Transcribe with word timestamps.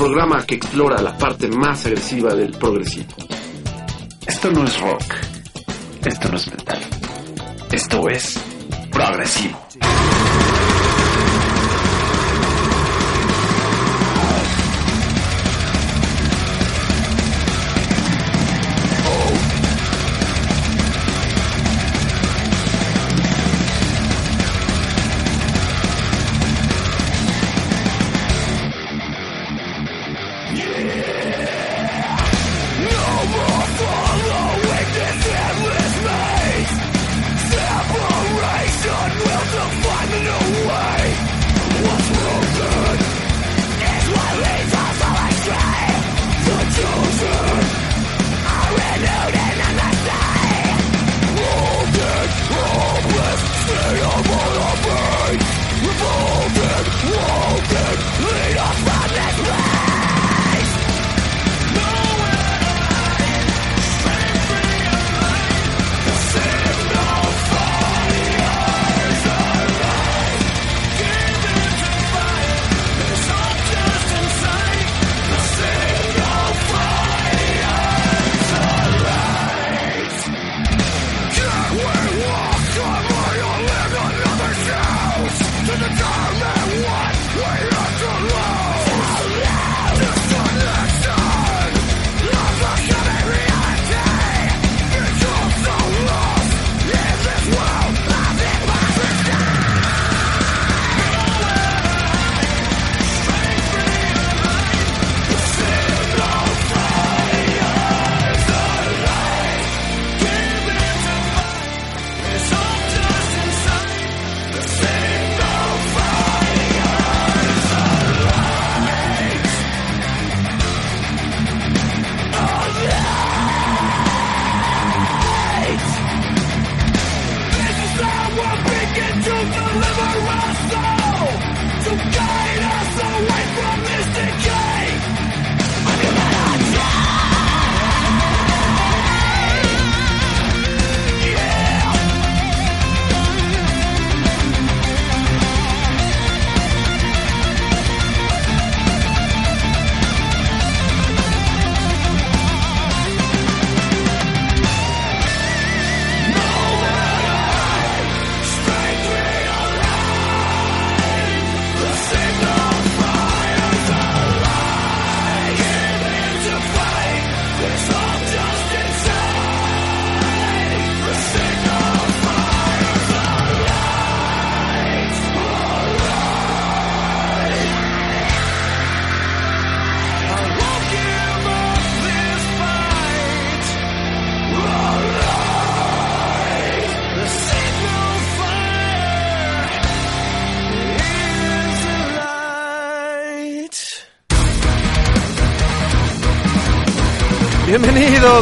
Programa 0.00 0.46
que 0.46 0.54
explora 0.54 1.02
la 1.02 1.14
parte 1.18 1.46
más 1.48 1.84
agresiva 1.84 2.34
del 2.34 2.52
progresivo. 2.52 3.12
Esto 4.26 4.50
no 4.50 4.64
es 4.64 4.80
rock. 4.80 5.04
Esto 6.06 6.28
no 6.30 6.36
es 6.38 6.50
metal. 6.50 6.80
Esto 7.70 8.08
es 8.08 8.40
progresivo. 8.90 9.60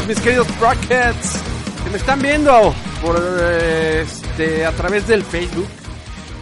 Mis 0.07 0.21
queridos 0.21 0.47
Rockets, 0.59 1.43
que 1.85 1.91
me 1.91 1.97
están 1.97 2.21
viendo 2.23 2.75
por 3.03 3.17
este 3.17 4.65
a 4.65 4.73
través 4.73 5.07
del 5.07 5.23
Facebook 5.23 5.69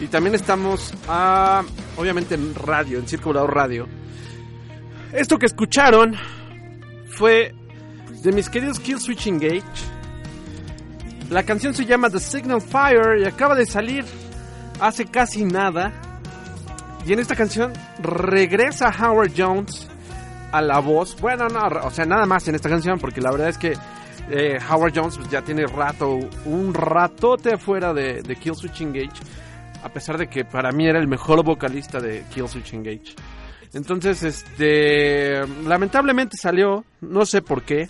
y 0.01 0.07
también 0.07 0.35
estamos 0.35 0.93
a, 1.09 1.65
obviamente 1.97 2.35
en 2.35 2.55
radio, 2.55 2.99
en 2.99 3.09
Circulador 3.09 3.53
Radio. 3.53 3.89
Esto 5.13 5.39
que 5.39 5.47
escucharon 5.47 6.15
fue 7.09 7.55
de 8.23 8.33
mis 8.33 8.49
queridos 8.49 8.79
Kill 8.79 9.01
Switch 9.01 9.27
Engage. 9.27 9.63
La 11.31 11.43
canción 11.43 11.75
se 11.75 11.85
llama 11.85 12.11
The 12.11 12.21
Signal 12.21 12.61
Fire 12.61 13.19
y 13.21 13.25
acaba 13.25 13.55
de 13.55 13.67
salir 13.67 14.05
hace 14.81 15.07
casi 15.07 15.45
nada. 15.45 15.93
Y 17.05 17.13
en 17.13 17.19
esta 17.19 17.35
canción 17.35 17.73
regresa 18.01 18.95
Howard 19.01 19.33
Jones 19.37 19.89
a 20.53 20.61
la 20.61 20.79
voz. 20.81 21.17
Bueno, 21.21 21.49
no, 21.49 21.61
o 21.83 21.91
sea, 21.91 22.05
nada 22.05 22.27
más 22.27 22.47
en 22.49 22.55
esta 22.55 22.69
canción, 22.69 22.99
porque 22.99 23.21
la 23.21 23.31
verdad 23.31 23.49
es 23.49 23.59
que 23.59 23.75
eh, 24.31 24.59
Howard 24.71 24.93
Jones 24.95 25.17
pues, 25.17 25.31
ya 25.31 25.43
tiene 25.43 25.67
rato, 25.67 26.19
un 26.45 26.75
ratote 26.75 27.59
fuera 27.59 27.93
de, 27.93 28.23
de 28.23 28.37
Kill 28.37 28.55
Switch 28.57 28.81
Engage, 28.81 29.21
a 29.83 29.89
pesar 29.89 30.19
de 30.19 30.29
que 30.29 30.45
para 30.45 30.73
mí 30.73 30.87
era 30.87 30.99
el 30.99 31.07
mejor 31.07 31.45
vocalista 31.45 32.01
de 32.01 32.25
Kill 32.33 32.49
Switch 32.49 32.73
Engage. 32.73 33.15
Entonces, 33.73 34.23
este, 34.23 35.47
lamentablemente 35.65 36.37
salió, 36.37 36.85
no 37.03 37.27
sé 37.27 37.43
por 37.43 37.63
qué, 37.63 37.89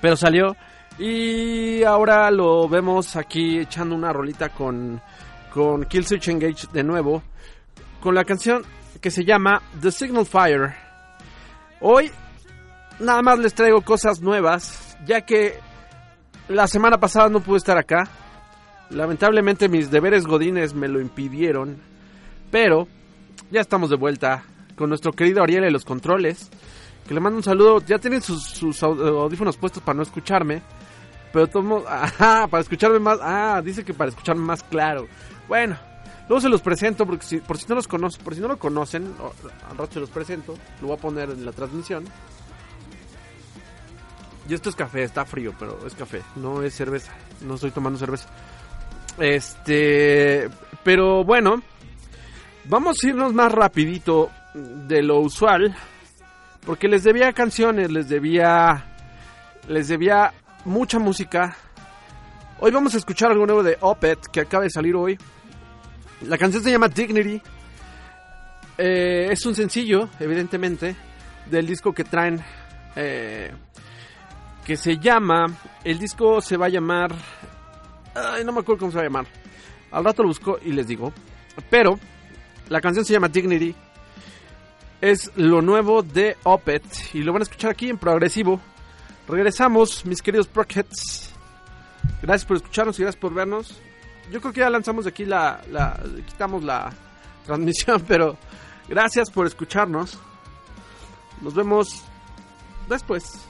pero 0.00 0.16
salió. 0.16 0.56
Y 0.98 1.82
ahora 1.82 2.30
lo 2.30 2.68
vemos 2.68 3.16
aquí 3.16 3.58
echando 3.58 3.96
una 3.96 4.12
rolita 4.12 4.50
con, 4.50 5.00
con 5.52 5.84
Kill 5.84 6.06
Switch 6.06 6.28
Engage 6.28 6.68
de 6.72 6.84
nuevo, 6.84 7.22
con 8.00 8.14
la 8.14 8.24
canción 8.24 8.62
que 9.00 9.10
se 9.10 9.24
llama 9.24 9.60
The 9.80 9.90
Signal 9.90 10.24
Fire. 10.24 10.83
Hoy 11.80 12.10
nada 13.00 13.22
más 13.22 13.38
les 13.38 13.54
traigo 13.54 13.82
cosas 13.82 14.20
nuevas, 14.20 14.96
ya 15.06 15.22
que 15.22 15.58
la 16.48 16.66
semana 16.66 16.98
pasada 16.98 17.28
no 17.28 17.40
pude 17.40 17.58
estar 17.58 17.76
acá. 17.78 18.08
Lamentablemente 18.90 19.68
mis 19.68 19.90
deberes 19.90 20.26
godines 20.26 20.74
me 20.74 20.88
lo 20.88 21.00
impidieron, 21.00 21.78
pero 22.50 22.86
ya 23.50 23.60
estamos 23.60 23.90
de 23.90 23.96
vuelta 23.96 24.44
con 24.76 24.88
nuestro 24.88 25.12
querido 25.12 25.42
Ariel 25.42 25.64
en 25.64 25.72
los 25.72 25.84
controles 25.84 26.50
Que 27.06 27.14
le 27.14 27.20
mando 27.20 27.36
un 27.36 27.42
saludo. 27.44 27.80
Ya 27.86 27.98
tienen 27.98 28.22
sus, 28.22 28.42
sus 28.42 28.82
au- 28.82 28.98
audífonos 29.22 29.56
puestos 29.58 29.82
para 29.82 29.96
no 29.96 30.02
escucharme. 30.02 30.62
Pero 31.32 31.46
tomo. 31.48 31.82
Ajá, 31.88 32.46
para 32.48 32.62
escucharme 32.62 32.98
más. 32.98 33.18
Ah, 33.20 33.60
dice 33.62 33.84
que 33.84 33.92
para 33.92 34.08
escucharme 34.10 34.42
más 34.42 34.62
claro. 34.62 35.06
Bueno, 35.46 35.76
luego 36.28 36.40
se 36.40 36.48
los 36.48 36.62
presento 36.62 37.06
porque 37.06 37.26
si, 37.26 37.38
por 37.38 37.58
si 37.58 37.66
no 37.68 37.74
los 37.74 37.88
conocen, 37.88 38.24
por 38.24 38.34
si 38.34 38.40
no 38.40 38.48
lo 38.48 38.58
conocen, 38.58 39.14
al 39.70 39.76
rato 39.76 39.94
se 39.94 40.00
los 40.00 40.10
presento. 40.10 40.54
Lo 40.80 40.88
voy 40.88 40.96
a 40.96 41.00
poner 41.00 41.30
en 41.30 41.44
la 41.44 41.52
transmisión. 41.52 42.04
Y 44.48 44.54
esto 44.54 44.68
es 44.68 44.76
café, 44.76 45.04
está 45.04 45.24
frío, 45.24 45.54
pero 45.58 45.86
es 45.86 45.94
café, 45.94 46.22
no 46.36 46.62
es 46.62 46.74
cerveza. 46.74 47.12
No 47.40 47.54
estoy 47.54 47.70
tomando 47.70 47.98
cerveza. 47.98 48.28
Este, 49.18 50.50
pero 50.82 51.24
bueno, 51.24 51.62
vamos 52.64 53.02
a 53.02 53.06
irnos 53.06 53.32
más 53.32 53.50
rapidito 53.52 54.30
de 54.54 55.02
lo 55.02 55.20
usual, 55.20 55.74
porque 56.66 56.88
les 56.88 57.04
debía 57.04 57.32
canciones, 57.32 57.90
les 57.90 58.08
debía, 58.08 58.84
les 59.68 59.88
debía 59.88 60.32
mucha 60.64 60.98
música. 60.98 61.56
Hoy 62.60 62.70
vamos 62.70 62.94
a 62.94 62.98
escuchar 62.98 63.30
algo 63.30 63.46
nuevo 63.46 63.62
de 63.62 63.78
Opet 63.80 64.26
que 64.26 64.40
acaba 64.40 64.64
de 64.64 64.70
salir 64.70 64.94
hoy. 64.94 65.18
La 66.22 66.38
canción 66.38 66.62
se 66.62 66.70
llama 66.70 66.88
Dignity. 66.88 67.40
Eh, 68.78 69.28
es 69.30 69.44
un 69.46 69.54
sencillo, 69.54 70.08
evidentemente, 70.18 70.96
del 71.50 71.66
disco 71.66 71.92
que 71.92 72.04
traen. 72.04 72.42
eh, 72.96 73.52
que 74.64 74.76
se 74.76 74.96
llama. 74.98 75.46
El 75.84 75.98
disco 75.98 76.40
se 76.40 76.56
va 76.56 76.66
a 76.66 76.70
llamar. 76.70 77.14
Ay, 78.14 78.44
no 78.44 78.52
me 78.52 78.60
acuerdo 78.60 78.80
cómo 78.80 78.92
se 78.92 78.96
va 78.96 79.02
a 79.02 79.06
llamar. 79.06 79.26
Al 79.90 80.04
rato 80.04 80.22
lo 80.22 80.28
busco 80.28 80.58
y 80.64 80.72
les 80.72 80.86
digo. 80.86 81.12
Pero 81.68 81.98
la 82.68 82.80
canción 82.80 83.04
se 83.04 83.12
llama 83.12 83.28
Dignity. 83.28 83.74
Es 85.00 85.30
lo 85.36 85.60
nuevo 85.60 86.02
de 86.02 86.36
Opet. 86.44 86.82
Y 87.12 87.22
lo 87.22 87.32
van 87.32 87.42
a 87.42 87.44
escuchar 87.44 87.72
aquí 87.72 87.90
en 87.90 87.98
progresivo. 87.98 88.60
Regresamos, 89.28 90.04
mis 90.06 90.22
queridos 90.22 90.46
Prockheads. 90.46 91.30
Gracias 92.22 92.46
por 92.46 92.56
escucharnos 92.56 92.98
y 92.98 93.02
gracias 93.02 93.20
por 93.20 93.34
vernos. 93.34 93.80
Yo 94.30 94.40
creo 94.40 94.52
que 94.52 94.60
ya 94.60 94.70
lanzamos 94.70 95.06
aquí 95.06 95.24
la, 95.24 95.60
la. 95.70 96.00
Quitamos 96.26 96.64
la 96.64 96.92
transmisión, 97.46 98.02
pero 98.08 98.36
gracias 98.88 99.30
por 99.30 99.46
escucharnos. 99.46 100.18
Nos 101.40 101.54
vemos 101.54 102.02
después. 102.88 103.46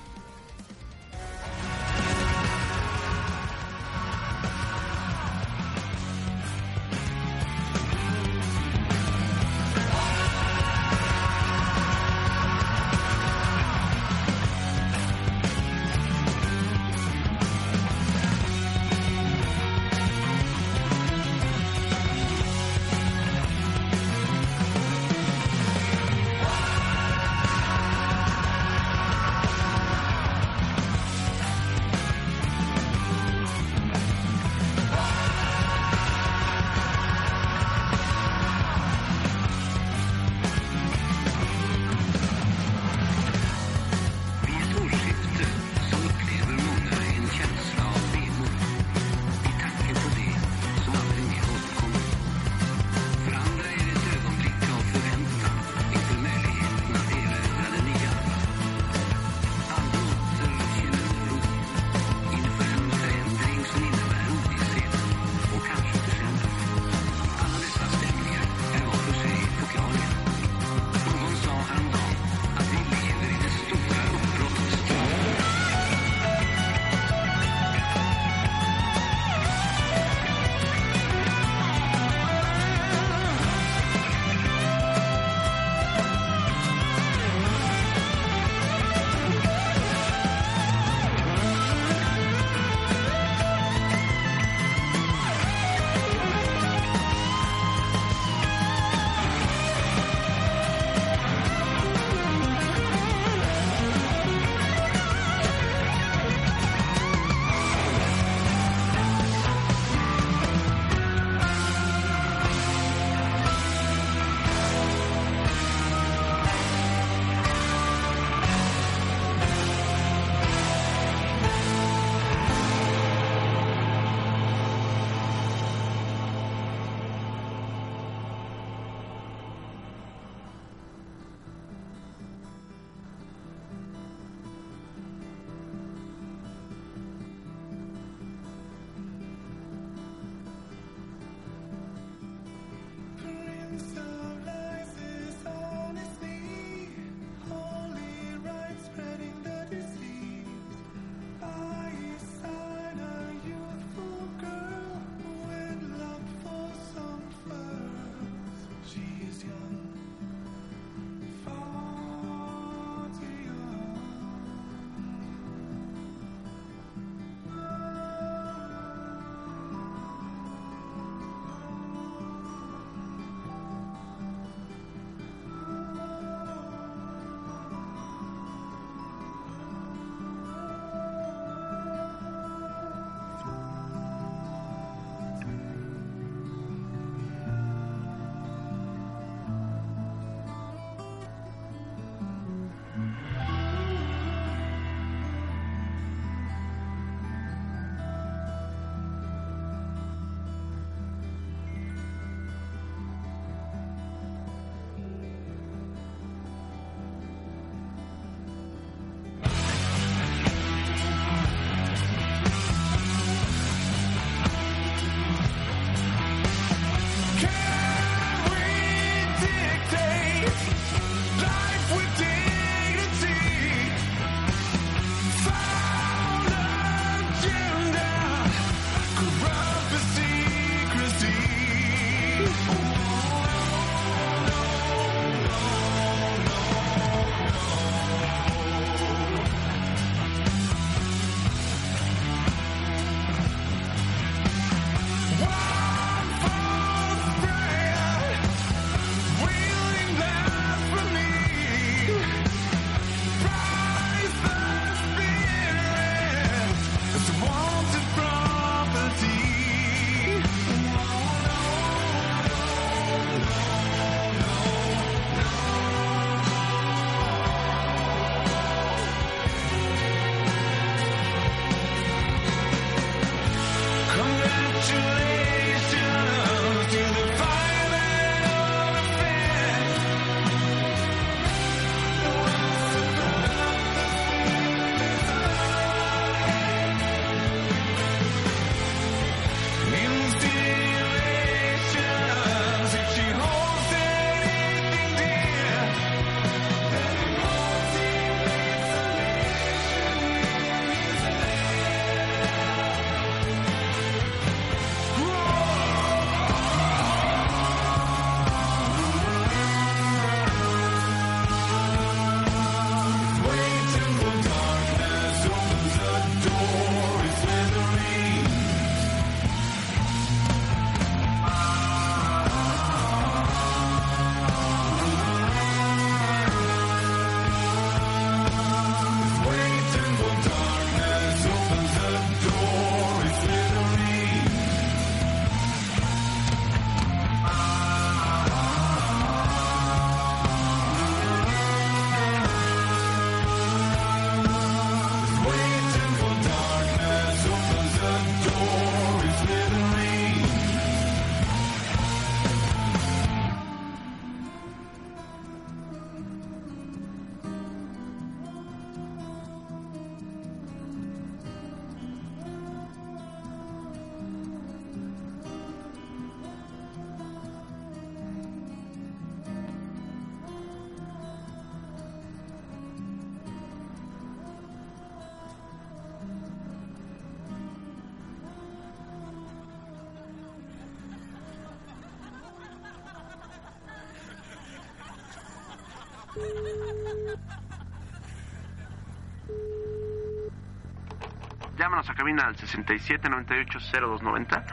Llámanos 392.04 392.08
a 392.08 392.14
cabina 392.14 392.46
al 392.46 392.56
67980290 392.56 394.64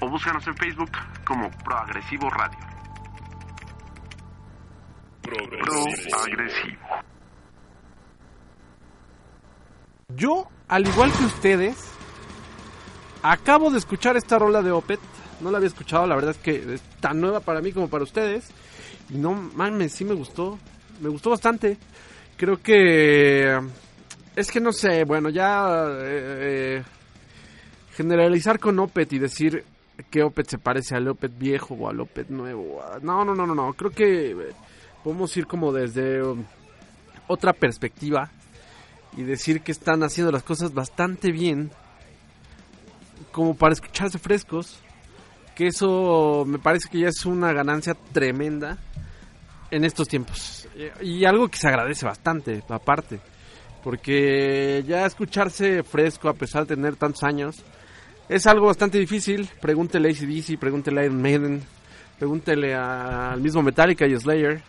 o 0.00 0.08
búscanos 0.08 0.46
en 0.46 0.56
Facebook 0.56 0.92
como 1.24 1.50
Proagresivo 1.50 2.30
Radio. 2.30 2.58
Proagresivo. 5.22 6.86
Yo, 10.14 10.48
al 10.68 10.86
igual 10.86 11.10
que 11.12 11.24
ustedes, 11.24 11.92
acabo 13.22 13.70
de 13.70 13.78
escuchar 13.78 14.16
esta 14.16 14.38
rola 14.38 14.62
de 14.62 14.70
Opet. 14.72 15.00
No 15.40 15.50
la 15.50 15.56
había 15.58 15.68
escuchado, 15.68 16.06
la 16.06 16.14
verdad 16.14 16.30
es 16.32 16.38
que 16.38 16.74
es 16.74 16.80
tan 17.00 17.20
nueva 17.20 17.40
para 17.40 17.60
mí 17.60 17.72
como 17.72 17.88
para 17.88 18.04
ustedes. 18.04 18.50
Y 19.10 19.18
no 19.18 19.32
mames, 19.32 19.92
sí 19.92 20.04
me 20.04 20.14
gustó. 20.14 20.58
Me 21.00 21.08
gustó 21.08 21.30
bastante. 21.30 21.76
Creo 22.36 22.62
que. 22.62 23.60
Es 24.36 24.50
que 24.50 24.60
no 24.60 24.70
sé, 24.70 25.04
bueno, 25.04 25.30
ya. 25.30 25.86
eh, 25.88 26.78
eh, 26.78 26.82
generalizar 27.96 28.60
con 28.60 28.78
Opet 28.78 29.14
y 29.14 29.18
decir 29.18 29.64
que 30.10 30.22
Opet 30.22 30.46
se 30.46 30.58
parece 30.58 30.94
al 30.94 31.08
Opet 31.08 31.36
viejo 31.38 31.72
o 31.72 31.88
al 31.88 31.98
Opet 32.00 32.28
nuevo. 32.28 32.82
No, 33.00 33.24
no, 33.24 33.34
no, 33.34 33.46
no, 33.46 33.54
no. 33.54 33.72
Creo 33.72 33.90
que 33.90 34.32
eh, 34.32 34.36
podemos 35.02 35.34
ir 35.38 35.46
como 35.46 35.72
desde 35.72 36.22
um, 36.22 36.44
otra 37.28 37.54
perspectiva 37.54 38.30
y 39.16 39.22
decir 39.22 39.62
que 39.62 39.72
están 39.72 40.02
haciendo 40.02 40.30
las 40.30 40.42
cosas 40.42 40.74
bastante 40.74 41.32
bien 41.32 41.70
como 43.32 43.56
para 43.56 43.72
escucharse 43.72 44.18
frescos 44.18 44.78
que 45.54 45.68
eso 45.68 46.44
me 46.46 46.58
parece 46.58 46.90
que 46.90 46.98
ya 47.00 47.08
es 47.08 47.24
una 47.24 47.50
ganancia 47.54 47.96
tremenda 48.12 48.76
en 49.70 49.86
estos 49.86 50.06
tiempos 50.06 50.68
y 51.00 51.24
algo 51.24 51.48
que 51.48 51.56
se 51.56 51.68
agradece 51.68 52.04
bastante 52.04 52.62
aparte 52.68 53.20
porque 53.86 54.82
ya 54.84 55.06
escucharse 55.06 55.84
fresco 55.84 56.28
a 56.28 56.34
pesar 56.34 56.66
de 56.66 56.74
tener 56.74 56.96
tantos 56.96 57.22
años 57.22 57.62
es 58.28 58.44
algo 58.48 58.66
bastante 58.66 58.98
difícil 58.98 59.48
pregúntele 59.60 60.08
a 60.08 60.10
ACDC, 60.10 60.58
pregúntele 60.58 61.02
a 61.02 61.04
Iron 61.04 61.22
Maiden 61.22 61.62
pregúntele 62.18 62.74
al 62.74 63.40
mismo 63.40 63.62
Metallica 63.62 64.04
y 64.04 64.18
Slayer 64.18 64.60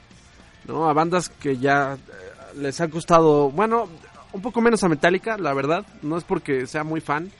¿no? 0.67 0.89
A 0.89 0.93
bandas 0.93 1.29
que 1.29 1.57
ya 1.57 1.93
eh, 1.93 2.57
les 2.57 2.79
ha 2.81 2.89
costado, 2.89 3.49
bueno, 3.49 3.87
un 4.33 4.41
poco 4.41 4.61
menos 4.61 4.83
a 4.83 4.89
Metallica, 4.89 5.37
la 5.37 5.53
verdad. 5.53 5.85
No 6.01 6.17
es 6.17 6.23
porque 6.23 6.67
sea 6.67 6.83
muy 6.83 7.01
fan, 7.01 7.31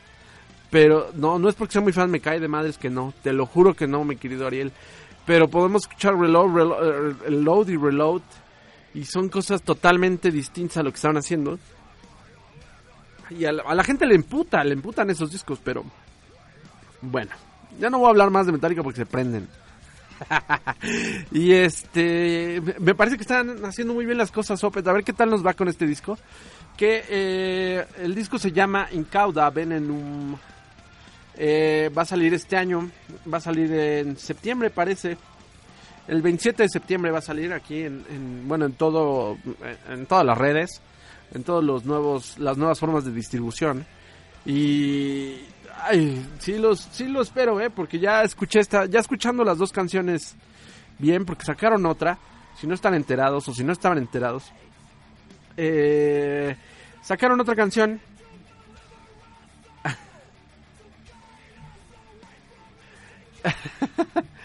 pero 0.72 1.12
no, 1.14 1.38
no 1.38 1.50
es 1.50 1.56
porque 1.56 1.74
sea 1.74 1.82
muy 1.82 1.94
fan, 1.94 2.10
me 2.10 2.22
cae 2.22 2.40
de 2.40 2.48
madres 2.48 2.78
que 2.78 2.90
no. 2.90 3.14
Te 3.22 3.34
lo 3.34 3.46
juro 3.46 3.74
que 3.74 3.88
no, 3.88 4.04
mi 4.04 4.16
querido 4.16 4.48
Ariel. 4.48 4.72
Pero 5.26 5.50
podemos 5.50 5.84
escuchar 5.84 6.18
Reload, 6.18 6.56
Reload, 6.56 7.12
eh, 7.26 7.32
Load 7.32 7.68
y 7.68 7.78
Reload. 7.78 8.22
Y 8.94 9.06
son 9.06 9.30
cosas 9.30 9.62
totalmente 9.62 10.32
distintas 10.32 10.78
a 10.78 10.84
lo 10.84 10.92
que 10.92 10.96
estaban 10.96 11.18
haciendo. 11.18 11.60
Y 13.30 13.46
a 13.46 13.52
la, 13.52 13.84
gente 13.84 14.06
le 14.06 14.16
emputa, 14.16 14.64
le 14.64 14.74
emputan 14.74 15.10
esos 15.10 15.32
discos, 15.32 15.60
pero... 15.64 15.84
Bueno, 17.02 17.32
ya 17.80 17.90
no 17.90 18.00
voy 18.00 18.08
a 18.08 18.10
hablar 18.10 18.32
más 18.32 18.46
de 18.46 18.54
Metallica 18.54 18.82
porque 18.82 19.02
se 19.02 19.06
prenden. 19.06 19.48
y 21.32 21.54
este 21.54 22.60
me 22.80 22.96
parece 22.96 23.18
que 23.18 23.22
están 23.22 23.64
haciendo 23.64 23.94
muy 23.94 24.04
bien 24.04 24.18
las 24.18 24.32
cosas 24.32 24.64
Opet 24.64 24.88
a 24.88 24.94
ver 24.94 25.04
qué 25.04 25.14
tal 25.14 25.30
nos 25.30 25.46
va 25.46 25.54
con 25.54 25.68
este 25.68 25.86
disco 25.86 26.18
que 26.76 27.04
eh, 27.08 27.86
el 28.00 28.16
disco 28.16 28.40
se 28.40 28.52
llama 28.52 28.88
Incauda 28.94 29.48
Venenum 29.52 30.36
Eh, 31.40 31.92
va 31.96 32.02
a 32.02 32.06
salir 32.06 32.34
este 32.34 32.58
año 32.58 32.90
va 33.32 33.38
a 33.38 33.42
salir 33.42 33.72
en 33.72 34.18
septiembre 34.18 34.72
parece 34.72 35.18
el 36.08 36.22
27 36.22 36.64
de 36.64 36.70
septiembre 36.70 37.12
va 37.12 37.20
a 37.20 37.22
salir 37.22 37.52
aquí 37.54 37.82
en, 37.84 38.06
en- 38.10 38.48
bueno 38.48 38.66
en 38.66 38.74
todo 38.74 39.38
en 39.90 40.06
todas 40.06 40.26
las 40.26 40.38
redes 40.38 40.82
en 41.34 41.44
todos 41.44 41.64
los 41.64 41.86
nuevos 41.86 42.38
las 42.40 42.58
nuevas 42.58 42.80
formas 42.80 43.04
de 43.06 43.12
distribución 43.12 43.86
y 44.46 45.36
ay, 45.84 46.26
sí 46.40 46.58
los 46.58 46.80
sí 46.80 47.08
lo 47.08 47.22
espero, 47.22 47.60
eh, 47.60 47.70
porque 47.70 48.00
ya 48.00 48.24
escuché 48.24 48.60
esta 48.60 48.86
ya 48.86 49.00
escuchando 49.00 49.44
las 49.44 49.58
dos 49.58 49.72
canciones 49.74 50.36
bien 51.00 51.26
porque 51.26 51.44
sacaron 51.46 51.86
otra, 51.86 52.18
si 52.60 52.66
no 52.66 52.74
están 52.74 52.94
enterados 52.94 53.48
o 53.50 53.54
si 53.54 53.64
no 53.64 53.72
estaban 53.74 53.98
enterados. 54.00 54.52
Eh, 55.58 56.56
sacaron 57.04 57.40
otra 57.42 57.56
canción 57.56 58.00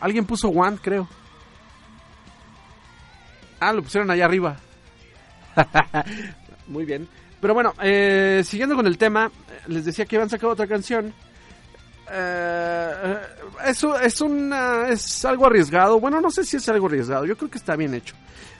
Alguien 0.00 0.24
puso 0.24 0.48
One, 0.48 0.78
creo. 0.80 1.08
Ah, 3.60 3.72
lo 3.72 3.82
pusieron 3.82 4.10
allá 4.10 4.24
arriba. 4.24 4.56
Muy 6.66 6.84
bien. 6.84 7.08
Pero 7.40 7.54
bueno, 7.54 7.74
eh, 7.82 8.42
siguiendo 8.44 8.76
con 8.76 8.86
el 8.86 8.98
tema, 8.98 9.30
les 9.66 9.84
decía 9.84 10.04
que 10.04 10.16
iban 10.16 10.26
a 10.26 10.30
sacar 10.30 10.50
otra 10.50 10.66
canción. 10.66 11.12
Eh, 12.10 13.16
eso 13.66 13.98
es 13.98 14.22
es 14.90 15.24
algo 15.24 15.46
arriesgado. 15.46 16.00
Bueno, 16.00 16.20
no 16.20 16.30
sé 16.30 16.44
si 16.44 16.56
es 16.56 16.68
algo 16.68 16.86
arriesgado. 16.86 17.24
Yo 17.24 17.36
creo 17.36 17.50
que 17.50 17.58
está 17.58 17.76
bien 17.76 17.94
hecho. 17.94 18.14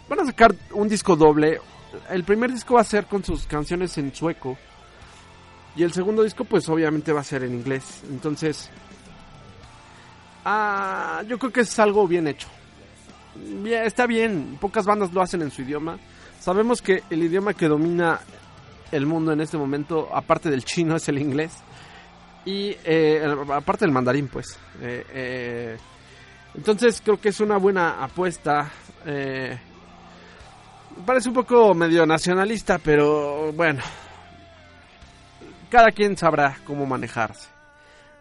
Van 0.08 0.20
a 0.20 0.24
sacar 0.24 0.54
un 0.72 0.88
disco 0.88 1.16
doble. 1.16 1.60
El 2.10 2.24
primer 2.24 2.52
disco 2.52 2.74
va 2.74 2.80
a 2.80 2.84
ser 2.84 3.06
con 3.06 3.24
sus 3.24 3.46
canciones 3.46 3.96
en 3.98 4.14
sueco. 4.14 4.56
Y 5.74 5.82
el 5.82 5.92
segundo 5.92 6.22
disco, 6.22 6.44
pues 6.44 6.68
obviamente 6.68 7.12
va 7.12 7.20
a 7.20 7.24
ser 7.24 7.44
en 7.44 7.54
inglés. 7.54 8.02
Entonces, 8.10 8.70
ah, 10.44 11.22
yo 11.28 11.38
creo 11.38 11.52
que 11.52 11.60
es 11.60 11.78
algo 11.78 12.06
bien 12.06 12.28
hecho. 12.28 12.48
Está 13.64 14.06
bien. 14.06 14.58
Pocas 14.60 14.84
bandas 14.86 15.12
lo 15.12 15.22
hacen 15.22 15.42
en 15.42 15.50
su 15.50 15.62
idioma. 15.62 15.98
Sabemos 16.40 16.82
que 16.82 17.02
el 17.10 17.22
idioma 17.22 17.54
que 17.54 17.68
domina 17.68 18.20
el 18.90 19.06
mundo 19.06 19.32
en 19.32 19.40
este 19.40 19.56
momento, 19.56 20.08
aparte 20.12 20.50
del 20.50 20.64
chino, 20.64 20.96
es 20.96 21.08
el 21.08 21.18
inglés. 21.18 21.52
Y 22.44 22.76
eh, 22.84 23.24
aparte 23.52 23.84
del 23.84 23.92
mandarín, 23.92 24.28
pues. 24.28 24.58
Eh, 24.80 25.06
eh, 25.10 25.76
entonces 26.54 27.00
creo 27.02 27.20
que 27.20 27.30
es 27.30 27.40
una 27.40 27.56
buena 27.56 28.02
apuesta. 28.02 28.70
Eh, 29.06 29.58
parece 31.06 31.28
un 31.28 31.34
poco 31.34 31.74
medio 31.74 32.04
nacionalista, 32.04 32.78
pero 32.78 33.52
bueno. 33.52 33.82
Cada 35.70 35.90
quien 35.90 36.16
sabrá 36.16 36.58
cómo 36.66 36.84
manejarse. 36.84 37.48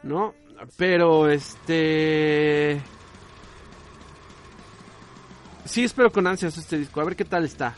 ¿No? 0.04 0.34
Pero 0.78 1.30
este... 1.30 2.82
Sí 5.66 5.84
espero 5.84 6.12
con 6.12 6.28
ansias 6.28 6.58
este 6.58 6.78
disco. 6.78 7.02
A 7.02 7.06
ver 7.06 7.16
qué 7.16 7.26
tal 7.26 7.46
está. 7.46 7.76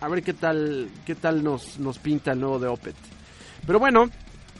A 0.00 0.08
ver 0.08 0.22
qué 0.22 0.34
tal, 0.34 0.90
qué 1.06 1.14
tal 1.14 1.42
nos, 1.42 1.78
nos 1.78 1.98
pinta 1.98 2.32
el 2.32 2.40
nuevo 2.40 2.58
de 2.58 2.66
Opet. 2.66 2.96
Pero 3.66 3.78
bueno, 3.78 4.10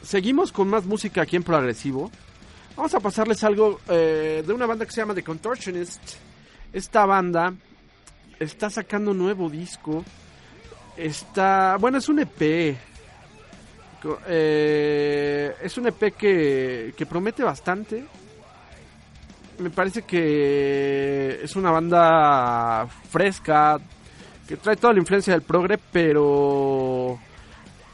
seguimos 0.01 0.51
con 0.51 0.69
más 0.69 0.85
música 0.85 1.21
aquí 1.21 1.35
en 1.35 1.43
Progresivo. 1.43 2.09
Vamos 2.75 2.93
a 2.93 2.99
pasarles 2.99 3.43
algo 3.43 3.79
eh, 3.87 4.43
de 4.45 4.53
una 4.53 4.65
banda 4.65 4.85
que 4.85 4.91
se 4.91 5.01
llama 5.01 5.13
The 5.13 5.23
Contortionist. 5.23 6.01
Esta 6.73 7.05
banda 7.05 7.53
está 8.39 8.69
sacando 8.69 9.11
un 9.11 9.17
nuevo 9.17 9.49
disco. 9.49 10.03
Está, 10.97 11.77
bueno, 11.79 11.97
es 11.97 12.09
un 12.09 12.19
EP. 12.19 12.77
Eh, 14.27 15.55
es 15.61 15.77
un 15.77 15.87
EP 15.87 16.15
que, 16.15 16.93
que 16.95 17.05
promete 17.05 17.43
bastante. 17.43 18.05
Me 19.59 19.69
parece 19.69 20.03
que 20.03 21.39
es 21.41 21.55
una 21.55 21.71
banda 21.71 22.87
fresca, 23.09 23.79
que 24.47 24.57
trae 24.57 24.75
toda 24.75 24.93
la 24.93 24.99
influencia 24.99 25.33
del 25.33 25.41
progre, 25.41 25.77
pero 25.77 27.19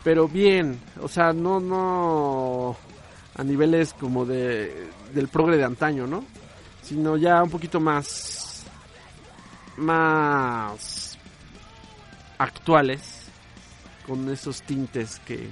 pero 0.04 0.28
bien, 0.28 0.80
o 1.02 1.08
sea, 1.08 1.32
no 1.32 1.60
no 1.60 2.76
a 3.36 3.44
niveles 3.44 3.94
como 3.94 4.26
de 4.26 4.90
del 5.14 5.28
progre 5.28 5.58
de 5.58 5.64
antaño, 5.64 6.08
¿no? 6.08 6.26
Sino 6.82 7.18
ya 7.18 7.44
un 7.44 7.50
poquito 7.50 7.80
más 7.80 8.66
más 9.78 11.18
actuales 12.38 13.22
con 14.08 14.30
esos 14.30 14.64
tintes 14.64 15.20
que 15.20 15.48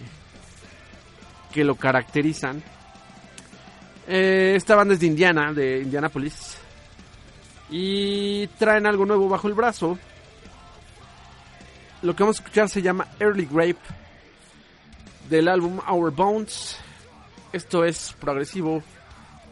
que 1.51 1.63
lo 1.63 1.75
caracterizan. 1.75 2.63
Eh, 4.07 4.53
esta 4.55 4.75
banda 4.75 4.93
es 4.93 4.99
de 4.99 5.07
Indiana, 5.07 5.53
de 5.53 5.81
Indianapolis. 5.81 6.57
Y 7.69 8.47
traen 8.57 8.87
algo 8.87 9.05
nuevo 9.05 9.29
bajo 9.29 9.47
el 9.47 9.53
brazo. 9.53 9.97
Lo 12.01 12.15
que 12.15 12.23
vamos 12.23 12.39
a 12.39 12.41
escuchar 12.41 12.69
se 12.69 12.81
llama 12.81 13.07
Early 13.19 13.47
Grape 13.51 13.77
del 15.29 15.47
álbum 15.47 15.79
Our 15.87 16.11
Bones. 16.11 16.77
Esto 17.51 17.83
es 17.83 18.15
progresivo 18.19 18.81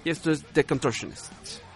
y 0.04 0.10
esto 0.10 0.32
es 0.32 0.44
The 0.46 0.64
Contortionist. 0.64 1.67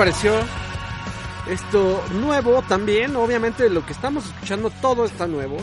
Pareció? 0.00 0.32
Esto 1.46 2.02
nuevo 2.14 2.62
también, 2.62 3.14
obviamente 3.16 3.68
lo 3.68 3.84
que 3.84 3.92
estamos 3.92 4.24
escuchando 4.24 4.70
todo 4.80 5.04
está 5.04 5.26
nuevo. 5.26 5.58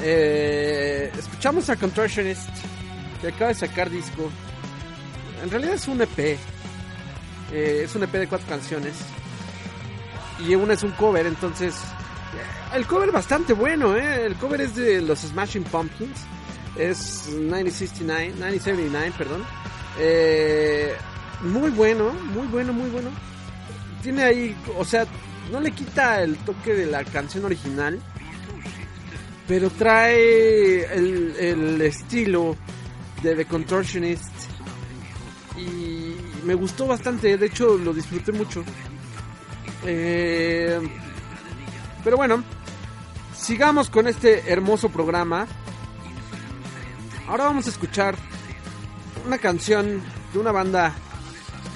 Eh, 0.00 1.10
escuchamos 1.18 1.68
a 1.68 1.74
Contortionist, 1.74 2.48
que 3.20 3.26
acaba 3.26 3.48
de 3.48 3.56
sacar 3.56 3.90
disco. 3.90 4.30
En 5.42 5.50
realidad 5.50 5.74
es 5.74 5.88
un 5.88 6.00
EP. 6.00 6.38
Eh, 7.50 7.82
es 7.82 7.96
un 7.96 8.04
EP 8.04 8.12
de 8.12 8.28
cuatro 8.28 8.46
canciones. 8.48 8.94
Y 10.38 10.54
una 10.54 10.74
es 10.74 10.84
un 10.84 10.92
cover, 10.92 11.26
entonces... 11.26 11.74
eh, 11.74 12.76
El 12.76 12.86
cover 12.86 13.10
bastante 13.10 13.54
bueno. 13.54 13.96
El 13.96 14.36
cover 14.36 14.60
es 14.60 14.76
de 14.76 15.00
los 15.02 15.18
Smashing 15.18 15.64
Pumpkins. 15.64 16.20
Es 16.76 17.26
1969, 17.30 18.34
1979, 18.34 19.12
perdón. 19.18 19.44
Muy 21.42 21.70
bueno, 21.72 22.12
muy 22.12 22.46
bueno, 22.46 22.72
muy 22.72 22.88
bueno. 22.90 23.10
Tiene 24.02 24.22
ahí, 24.24 24.56
o 24.76 24.84
sea, 24.84 25.06
no 25.50 25.60
le 25.60 25.70
quita 25.70 26.22
el 26.22 26.36
toque 26.38 26.74
de 26.74 26.86
la 26.86 27.04
canción 27.04 27.44
original, 27.44 28.00
pero 29.46 29.70
trae 29.70 30.84
el, 30.94 31.80
estilo 31.80 32.56
de 33.22 33.34
The 33.34 33.44
Contortionist 33.46 34.32
y 35.56 36.14
me 36.44 36.54
gustó 36.54 36.86
bastante, 36.86 37.36
de 37.36 37.46
hecho 37.46 37.76
lo 37.78 37.92
disfruté 37.92 38.32
mucho. 38.32 38.62
Eh, 39.84 40.78
pero 42.04 42.16
bueno, 42.16 42.44
sigamos 43.36 43.90
con 43.90 44.06
este 44.06 44.50
hermoso 44.52 44.90
programa. 44.90 45.46
Ahora 47.26 47.44
vamos 47.44 47.66
a 47.66 47.70
escuchar 47.70 48.14
una 49.26 49.38
canción 49.38 50.02
de 50.32 50.38
una 50.38 50.52
banda 50.52 50.94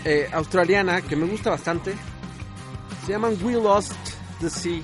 eh, 0.04 0.28
australiana 0.32 1.00
que 1.00 1.16
me 1.16 1.26
gusta 1.26 1.50
bastante. 1.50 1.94
Se 3.04 3.12
llaman 3.12 3.36
We 3.42 3.54
Lost 3.54 3.94
the 4.40 4.48
Sea. 4.48 4.80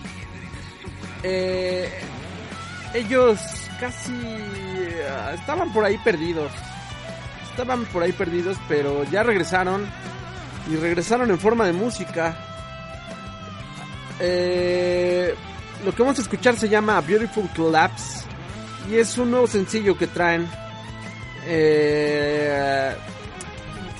Eh, 1.22 1.88
ellos 2.94 3.38
casi 3.78 4.12
eh, 4.12 5.34
estaban 5.34 5.72
por 5.72 5.84
ahí 5.84 5.98
perdidos. 5.98 6.50
Estaban 7.50 7.84
por 7.86 8.02
ahí 8.02 8.12
perdidos, 8.12 8.56
pero 8.68 9.04
ya 9.04 9.22
regresaron. 9.22 9.86
Y 10.70 10.76
regresaron 10.76 11.30
en 11.30 11.38
forma 11.38 11.64
de 11.64 11.72
música. 11.72 12.36
Eh, 14.18 15.34
lo 15.84 15.94
que 15.94 16.02
vamos 16.02 16.18
a 16.18 16.22
escuchar 16.22 16.56
se 16.56 16.68
llama 16.68 17.00
Beautiful 17.00 17.48
Collapse. 17.54 18.24
Y 18.90 18.96
es 18.96 19.16
un 19.16 19.30
nuevo 19.30 19.46
sencillo 19.46 19.96
que 19.96 20.08
traen. 20.08 20.48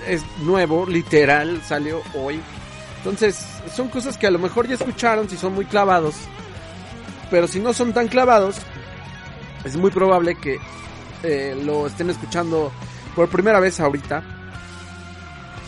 Es 0.06 0.22
nuevo, 0.40 0.86
literal, 0.86 1.62
salió 1.64 2.02
hoy. 2.14 2.40
Entonces, 2.98 3.38
son 3.74 3.88
cosas 3.88 4.18
que 4.18 4.26
a 4.26 4.30
lo 4.30 4.38
mejor 4.38 4.66
ya 4.66 4.74
escucharon 4.74 5.28
si 5.28 5.36
son 5.36 5.54
muy 5.54 5.64
clavados. 5.64 6.14
Pero 7.30 7.46
si 7.46 7.60
no 7.60 7.72
son 7.72 7.92
tan 7.92 8.08
clavados, 8.08 8.56
es 9.64 9.76
muy 9.76 9.90
probable 9.90 10.34
que 10.36 10.58
eh, 11.22 11.60
lo 11.64 11.86
estén 11.86 12.10
escuchando 12.10 12.72
por 13.14 13.28
primera 13.28 13.60
vez 13.60 13.80
ahorita. 13.80 14.22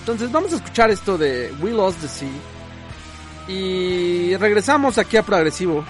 Entonces, 0.01 0.33
vamos 0.33 0.53
a 0.53 0.57
escuchar 0.57 0.91
esto 0.91 1.17
de 1.17 1.55
We 1.61 1.71
Lost 1.71 2.01
the 2.01 2.09
Sea. 2.09 2.29
Y 3.49 4.37
regresamos 4.37 4.99
aquí 4.99 5.17
a 5.17 5.23
Progresivo. 5.23 5.85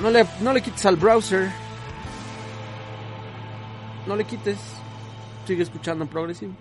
No 0.00 0.10
le, 0.10 0.26
no 0.40 0.52
le 0.52 0.60
quites 0.60 0.84
al 0.86 0.96
browser. 0.96 1.50
No 4.06 4.16
le 4.16 4.24
quites. 4.24 4.58
Sigue 5.46 5.62
escuchando 5.62 6.06
Progresivo. 6.06 6.52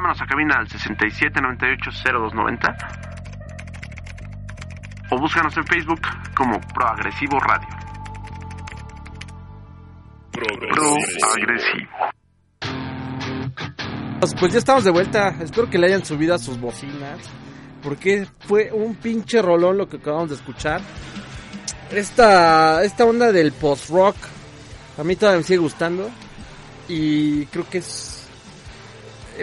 Llámanos 0.00 0.22
a 0.22 0.26
cabina 0.26 0.56
al 0.56 0.66
67980290 0.66 2.74
o 5.10 5.18
búscanos 5.18 5.54
en 5.58 5.66
Facebook 5.66 6.00
como 6.34 6.58
Proagresivo 6.72 7.38
Radio. 7.40 7.68
Proagresivo. 10.32 11.90
Pues 14.38 14.52
ya 14.52 14.60
estamos 14.60 14.84
de 14.84 14.90
vuelta. 14.90 15.34
Espero 15.40 15.68
que 15.68 15.76
le 15.78 15.88
hayan 15.88 16.04
subido 16.04 16.34
a 16.34 16.38
sus 16.38 16.58
bocinas. 16.58 17.18
Porque 17.82 18.26
fue 18.46 18.70
un 18.72 18.94
pinche 18.94 19.42
rolón 19.42 19.76
lo 19.76 19.86
que 19.88 19.96
acabamos 19.98 20.30
de 20.30 20.36
escuchar. 20.36 20.80
Esta, 21.90 22.82
esta 22.84 23.04
onda 23.04 23.32
del 23.32 23.52
post-rock 23.52 24.16
a 24.96 25.04
mí 25.04 25.16
todavía 25.16 25.38
me 25.38 25.44
sigue 25.44 25.58
gustando. 25.58 26.08
Y 26.88 27.44
creo 27.46 27.68
que 27.68 27.78
es 27.78 28.19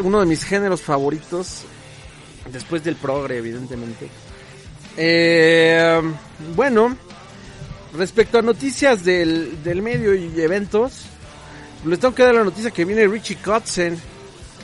uno 0.02 0.20
de 0.20 0.26
mis 0.26 0.44
géneros 0.44 0.82
favoritos. 0.82 1.64
Después 2.52 2.84
del 2.84 2.96
progre, 2.96 3.38
evidentemente. 3.38 4.08
Eh, 4.96 6.02
bueno, 6.56 6.96
respecto 7.96 8.40
a 8.40 8.42
noticias 8.42 9.04
del, 9.04 9.62
del 9.64 9.82
medio 9.82 10.16
y 10.16 10.32
eventos, 10.40 11.04
les 11.86 12.00
tengo 12.00 12.16
que 12.16 12.24
dar 12.24 12.36
la 12.36 12.44
noticia 12.44 12.72
que 12.72 12.86
viene 12.86 13.08
Richie 13.08 13.38
Kotzen, 13.38 14.00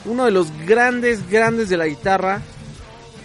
uno 0.06 0.24
de 0.24 0.30
los 0.30 0.48
grandes, 0.66 1.28
grandes 1.28 1.68
de 1.68 1.76
la 1.76 1.86
guitarra. 1.86 2.42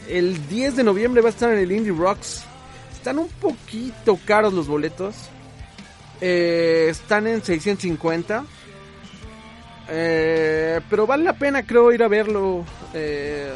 El 0.08 0.48
10 0.48 0.78
de 0.78 0.84
noviembre 0.84 1.22
va 1.22 1.30
a 1.30 1.32
estar 1.32 1.52
en 1.52 1.60
el 1.60 1.72
Indie 1.72 1.94
Rocks. 1.94 2.44
Están 2.94 3.20
un 3.20 3.30
poquito 3.30 4.20
caros 4.26 4.54
los 4.54 4.68
boletos. 4.68 5.16
Eh, 6.22 6.88
están 6.90 7.28
en 7.28 7.44
650. 7.44 8.46
Eh, 9.92 10.80
pero 10.90 11.08
vale 11.08 11.24
la 11.24 11.34
pena, 11.34 11.64
creo, 11.64 11.92
ir 11.92 12.04
a 12.04 12.08
verlo. 12.08 12.64
Eh, 12.94 13.52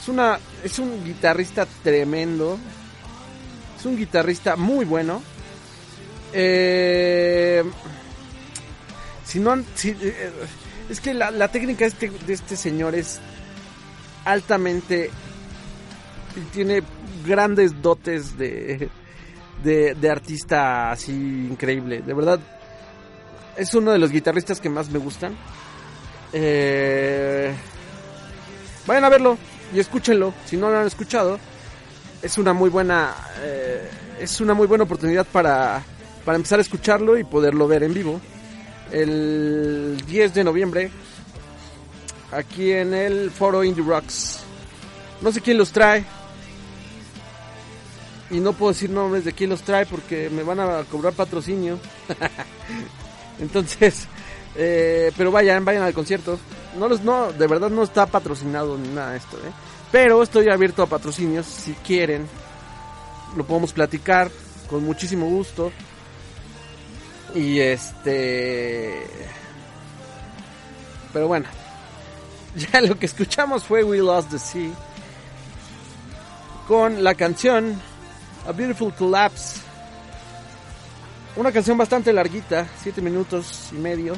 es 0.00 0.08
una, 0.08 0.38
es 0.64 0.78
un 0.78 1.04
guitarrista 1.04 1.66
tremendo. 1.82 2.58
Es 3.78 3.84
un 3.86 3.96
guitarrista 3.96 4.56
muy 4.56 4.84
bueno. 4.84 5.22
Eh, 6.32 7.62
si 9.24 9.40
no, 9.40 9.52
han- 9.52 9.64
eh, 9.84 10.30
es 10.88 11.00
que 11.00 11.14
la, 11.14 11.30
la 11.30 11.48
técnica 11.48 11.84
este, 11.86 12.10
de 12.10 12.32
este 12.32 12.56
señor 12.56 12.94
es 12.94 13.20
altamente 14.24 15.10
tiene 16.52 16.82
grandes 17.26 17.80
dotes 17.82 18.36
de, 18.38 18.88
de, 19.64 19.94
de 19.94 20.10
artista 20.10 20.90
así 20.92 21.12
increíble. 21.12 22.02
De 22.02 22.14
verdad, 22.14 22.40
es 23.58 23.74
uno 23.74 23.90
de 23.90 23.98
los 23.98 24.12
guitarristas 24.12 24.60
que 24.60 24.70
más 24.70 24.88
me 24.88 25.00
gustan. 25.00 25.36
Eh, 26.32 27.52
vayan 28.86 29.04
a 29.04 29.08
verlo 29.08 29.36
y 29.74 29.80
escúchenlo. 29.80 30.32
Si 30.46 30.56
no 30.56 30.70
lo 30.70 30.78
han 30.78 30.86
escuchado, 30.86 31.38
es 32.22 32.38
una 32.38 32.52
muy 32.52 32.70
buena, 32.70 33.14
eh, 33.42 33.90
es 34.20 34.40
una 34.40 34.54
muy 34.54 34.68
buena 34.68 34.84
oportunidad 34.84 35.26
para, 35.26 35.82
para 36.24 36.36
empezar 36.36 36.60
a 36.60 36.62
escucharlo 36.62 37.18
y 37.18 37.24
poderlo 37.24 37.66
ver 37.66 37.82
en 37.82 37.94
vivo. 37.94 38.20
El 38.92 40.00
10 40.06 40.34
de 40.34 40.44
noviembre, 40.44 40.90
aquí 42.30 42.70
en 42.70 42.94
el 42.94 43.30
foro 43.32 43.64
Indie 43.64 43.84
Rocks. 43.84 44.38
No 45.20 45.32
sé 45.32 45.40
quién 45.40 45.58
los 45.58 45.72
trae. 45.72 46.04
Y 48.30 48.38
no 48.38 48.52
puedo 48.52 48.72
decir 48.72 48.90
nombres 48.90 49.24
de 49.24 49.32
quién 49.32 49.50
los 49.50 49.62
trae 49.62 49.84
porque 49.84 50.30
me 50.30 50.44
van 50.44 50.60
a 50.60 50.84
cobrar 50.84 51.12
patrocinio. 51.12 51.80
Entonces, 53.40 54.06
eh, 54.56 55.12
pero 55.16 55.30
vayan, 55.30 55.64
vayan 55.64 55.82
al 55.82 55.94
concierto. 55.94 56.38
No 56.78 56.88
los, 56.88 57.02
no, 57.02 57.32
de 57.32 57.46
verdad 57.46 57.70
no 57.70 57.82
está 57.82 58.06
patrocinado 58.06 58.76
ni 58.76 58.88
nada 58.88 59.16
esto, 59.16 59.36
¿eh? 59.38 59.50
Pero 59.90 60.22
estoy 60.22 60.48
abierto 60.50 60.82
a 60.82 60.86
patrocinios 60.86 61.46
si 61.46 61.72
quieren. 61.74 62.26
Lo 63.36 63.44
podemos 63.44 63.72
platicar 63.72 64.30
con 64.68 64.84
muchísimo 64.84 65.26
gusto. 65.26 65.72
Y 67.34 67.60
este. 67.60 69.06
Pero 71.12 71.28
bueno. 71.28 71.46
Ya 72.72 72.80
lo 72.80 72.98
que 72.98 73.06
escuchamos 73.06 73.62
fue 73.62 73.84
We 73.84 73.98
Lost 73.98 74.30
the 74.30 74.38
Sea. 74.38 74.70
Con 76.66 77.04
la 77.04 77.14
canción 77.14 77.80
A 78.48 78.52
Beautiful 78.52 78.92
Collapse. 78.94 79.60
Una 81.38 81.52
canción 81.52 81.78
bastante 81.78 82.12
larguita, 82.12 82.66
7 82.82 83.00
minutos 83.00 83.70
y 83.70 83.76
medio. 83.76 84.16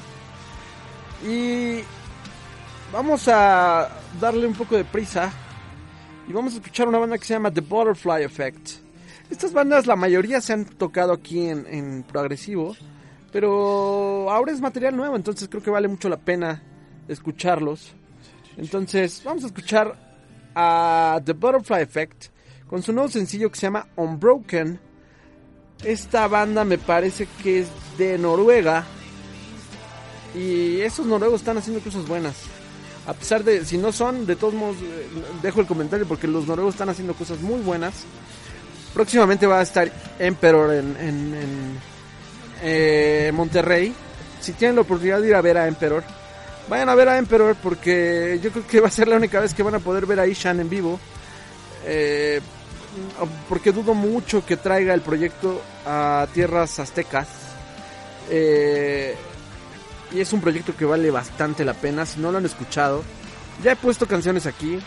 Y 1.22 1.80
vamos 2.90 3.28
a 3.28 3.90
darle 4.18 4.46
un 4.46 4.54
poco 4.54 4.74
de 4.74 4.86
prisa. 4.86 5.30
Y 6.26 6.32
vamos 6.32 6.54
a 6.54 6.56
escuchar 6.56 6.88
una 6.88 6.96
banda 6.96 7.18
que 7.18 7.26
se 7.26 7.34
llama 7.34 7.52
The 7.52 7.60
Butterfly 7.60 8.22
Effect. 8.22 8.70
Estas 9.28 9.52
bandas, 9.52 9.86
la 9.86 9.96
mayoría 9.96 10.40
se 10.40 10.54
han 10.54 10.64
tocado 10.64 11.12
aquí 11.12 11.46
en, 11.46 11.66
en 11.66 12.04
Progresivo. 12.04 12.74
Pero 13.30 14.30
ahora 14.30 14.52
es 14.52 14.60
material 14.62 14.96
nuevo, 14.96 15.14
entonces 15.14 15.46
creo 15.46 15.62
que 15.62 15.70
vale 15.70 15.88
mucho 15.88 16.08
la 16.08 16.16
pena 16.16 16.62
escucharlos. 17.06 17.92
Entonces, 18.56 19.20
vamos 19.22 19.44
a 19.44 19.48
escuchar 19.48 19.94
a 20.54 21.20
The 21.22 21.34
Butterfly 21.34 21.82
Effect 21.82 22.28
con 22.66 22.82
su 22.82 22.94
nuevo 22.94 23.10
sencillo 23.10 23.50
que 23.50 23.58
se 23.58 23.66
llama 23.66 23.88
Unbroken. 23.96 24.88
Esta 25.84 26.28
banda 26.28 26.64
me 26.64 26.78
parece 26.78 27.26
que 27.42 27.60
es 27.60 27.68
de 27.96 28.18
Noruega. 28.18 28.84
Y 30.34 30.80
esos 30.80 31.06
noruegos 31.06 31.40
están 31.40 31.58
haciendo 31.58 31.82
cosas 31.82 32.06
buenas. 32.06 32.34
A 33.06 33.14
pesar 33.14 33.42
de, 33.42 33.64
si 33.64 33.78
no 33.78 33.92
son, 33.92 34.26
de 34.26 34.36
todos 34.36 34.54
modos, 34.54 34.76
eh, 34.82 35.08
dejo 35.42 35.60
el 35.60 35.66
comentario 35.66 36.06
porque 36.06 36.28
los 36.28 36.46
noruegos 36.46 36.74
están 36.74 36.90
haciendo 36.90 37.14
cosas 37.14 37.40
muy 37.40 37.60
buenas. 37.60 38.04
Próximamente 38.94 39.46
va 39.46 39.60
a 39.60 39.62
estar 39.62 39.90
Emperor 40.18 40.72
en, 40.74 40.96
en, 40.96 41.34
en, 41.34 41.78
eh, 42.62 43.32
Monterrey. 43.34 43.94
Si 44.40 44.52
tienen 44.52 44.76
la 44.76 44.82
oportunidad 44.82 45.20
de 45.20 45.28
ir 45.28 45.34
a 45.34 45.40
ver 45.40 45.56
a 45.58 45.66
Emperor, 45.66 46.04
vayan 46.68 46.88
a 46.88 46.94
ver 46.94 47.08
a 47.08 47.18
Emperor 47.18 47.56
porque 47.62 48.38
yo 48.42 48.50
creo 48.50 48.66
que 48.66 48.80
va 48.80 48.88
a 48.88 48.92
ser 48.92 49.08
la 49.08 49.16
única 49.16 49.40
vez 49.40 49.54
que 49.54 49.62
van 49.62 49.74
a 49.74 49.80
poder 49.80 50.06
ver 50.06 50.20
a 50.20 50.26
Ishan 50.26 50.60
en 50.60 50.68
vivo. 50.68 51.00
Eh, 51.86 52.40
porque 53.48 53.72
dudo 53.72 53.94
mucho 53.94 54.44
que 54.44 54.56
traiga 54.56 54.94
el 54.94 55.00
proyecto 55.00 55.60
a 55.86 56.26
tierras 56.32 56.78
aztecas. 56.78 57.28
Eh, 58.30 59.16
y 60.12 60.20
es 60.20 60.32
un 60.32 60.40
proyecto 60.40 60.76
que 60.76 60.84
vale 60.84 61.10
bastante 61.10 61.64
la 61.64 61.74
pena. 61.74 62.06
Si 62.06 62.20
no 62.20 62.32
lo 62.32 62.38
han 62.38 62.46
escuchado, 62.46 63.02
ya 63.62 63.72
he 63.72 63.76
puesto 63.76 64.06
canciones 64.06 64.46
aquí. 64.46 64.78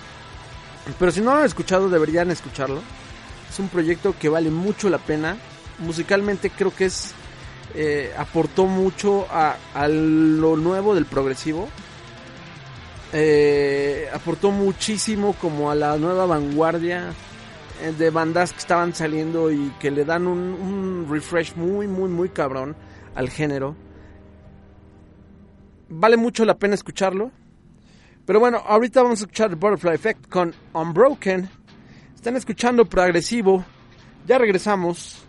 Pero 1.00 1.12
si 1.12 1.22
no 1.22 1.32
lo 1.34 1.40
han 1.40 1.46
escuchado, 1.46 1.90
deberían 1.90 2.32
escucharlo. 2.32 2.82
Es 3.50 3.60
un 3.60 3.70
proyecto 3.70 4.16
que 4.20 4.30
vale 4.30 4.50
mucho 4.50 4.90
la 4.90 4.98
pena. 4.98 5.38
Musicalmente 5.80 6.50
creo 6.50 6.76
que 6.76 6.86
es 6.86 7.14
eh, 7.76 8.14
aportó 8.18 8.66
mucho 8.66 9.26
a, 9.30 9.58
lo 9.88 10.58
nuevo 10.58 10.94
del 10.94 11.06
progresivo. 11.06 11.70
Eh, 13.14 14.10
aportó 14.14 14.52
muchísimo 14.52 15.34
como 15.34 15.72
a 15.72 15.76
la 15.76 15.98
nueva 15.98 16.26
vanguardia 16.26 17.14
de 17.98 18.10
bandas 18.10 18.54
que 18.54 18.60
estaban 18.60 18.94
saliendo 18.94 19.52
y 19.52 19.72
que 19.80 19.92
le 19.92 20.06
dan 20.06 20.28
un, 20.28 20.40
un 20.40 21.08
refresh 21.10 21.56
muy, 21.56 21.88
muy, 21.88 22.10
muy 22.10 22.30
cabrón 22.30 22.76
al 23.16 23.30
género. 23.30 23.76
Vale 25.90 26.18
mucho 26.18 26.46
la 26.46 26.58
pena 26.58 26.76
escucharlo. 26.76 27.32
Pero 28.26 28.40
bueno, 28.40 28.62
ahorita 28.66 29.04
vamos 29.04 29.20
a 29.20 29.24
escuchar 29.24 29.50
el 29.50 29.58
Butterfly 29.58 29.96
Effect 29.96 30.30
con 30.30 30.54
Unbroken. 30.74 31.50
Están 32.16 32.38
escuchando 32.38 32.86
progresivo. 32.86 33.66
Ya 34.26 34.38
regresamos. 34.38 35.26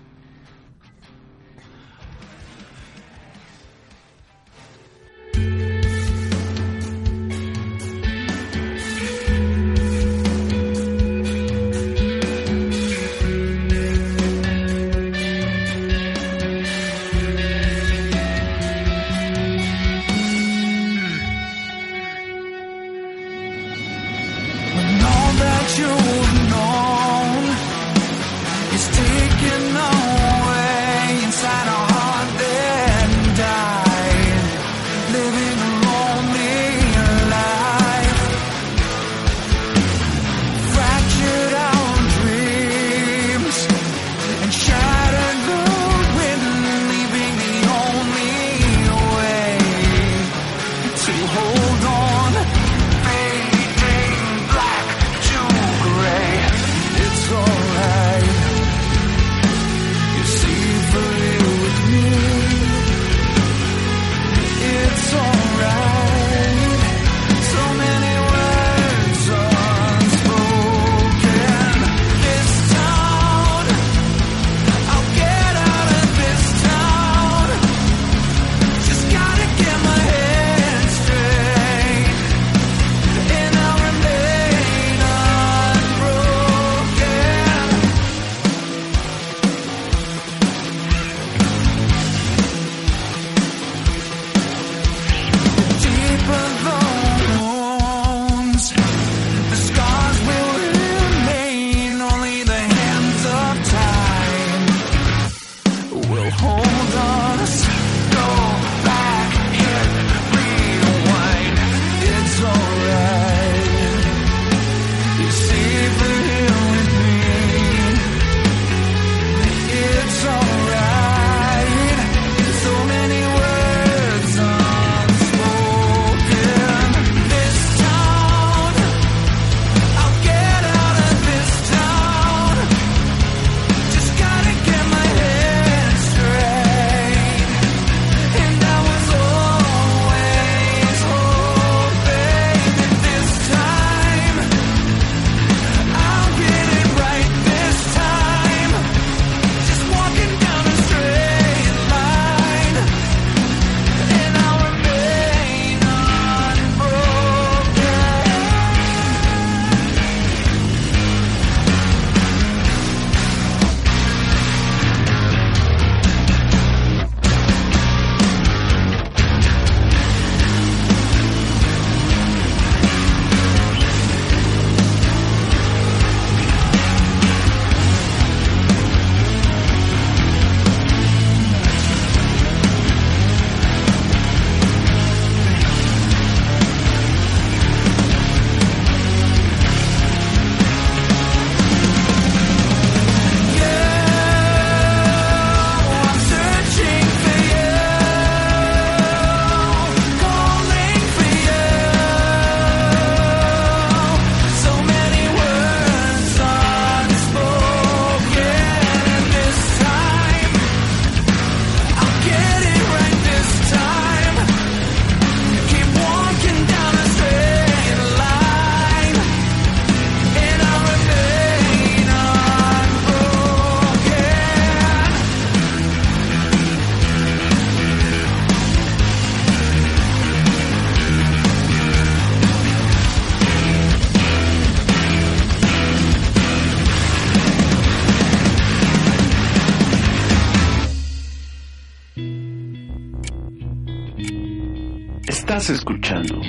Escuchando 245.71 246.41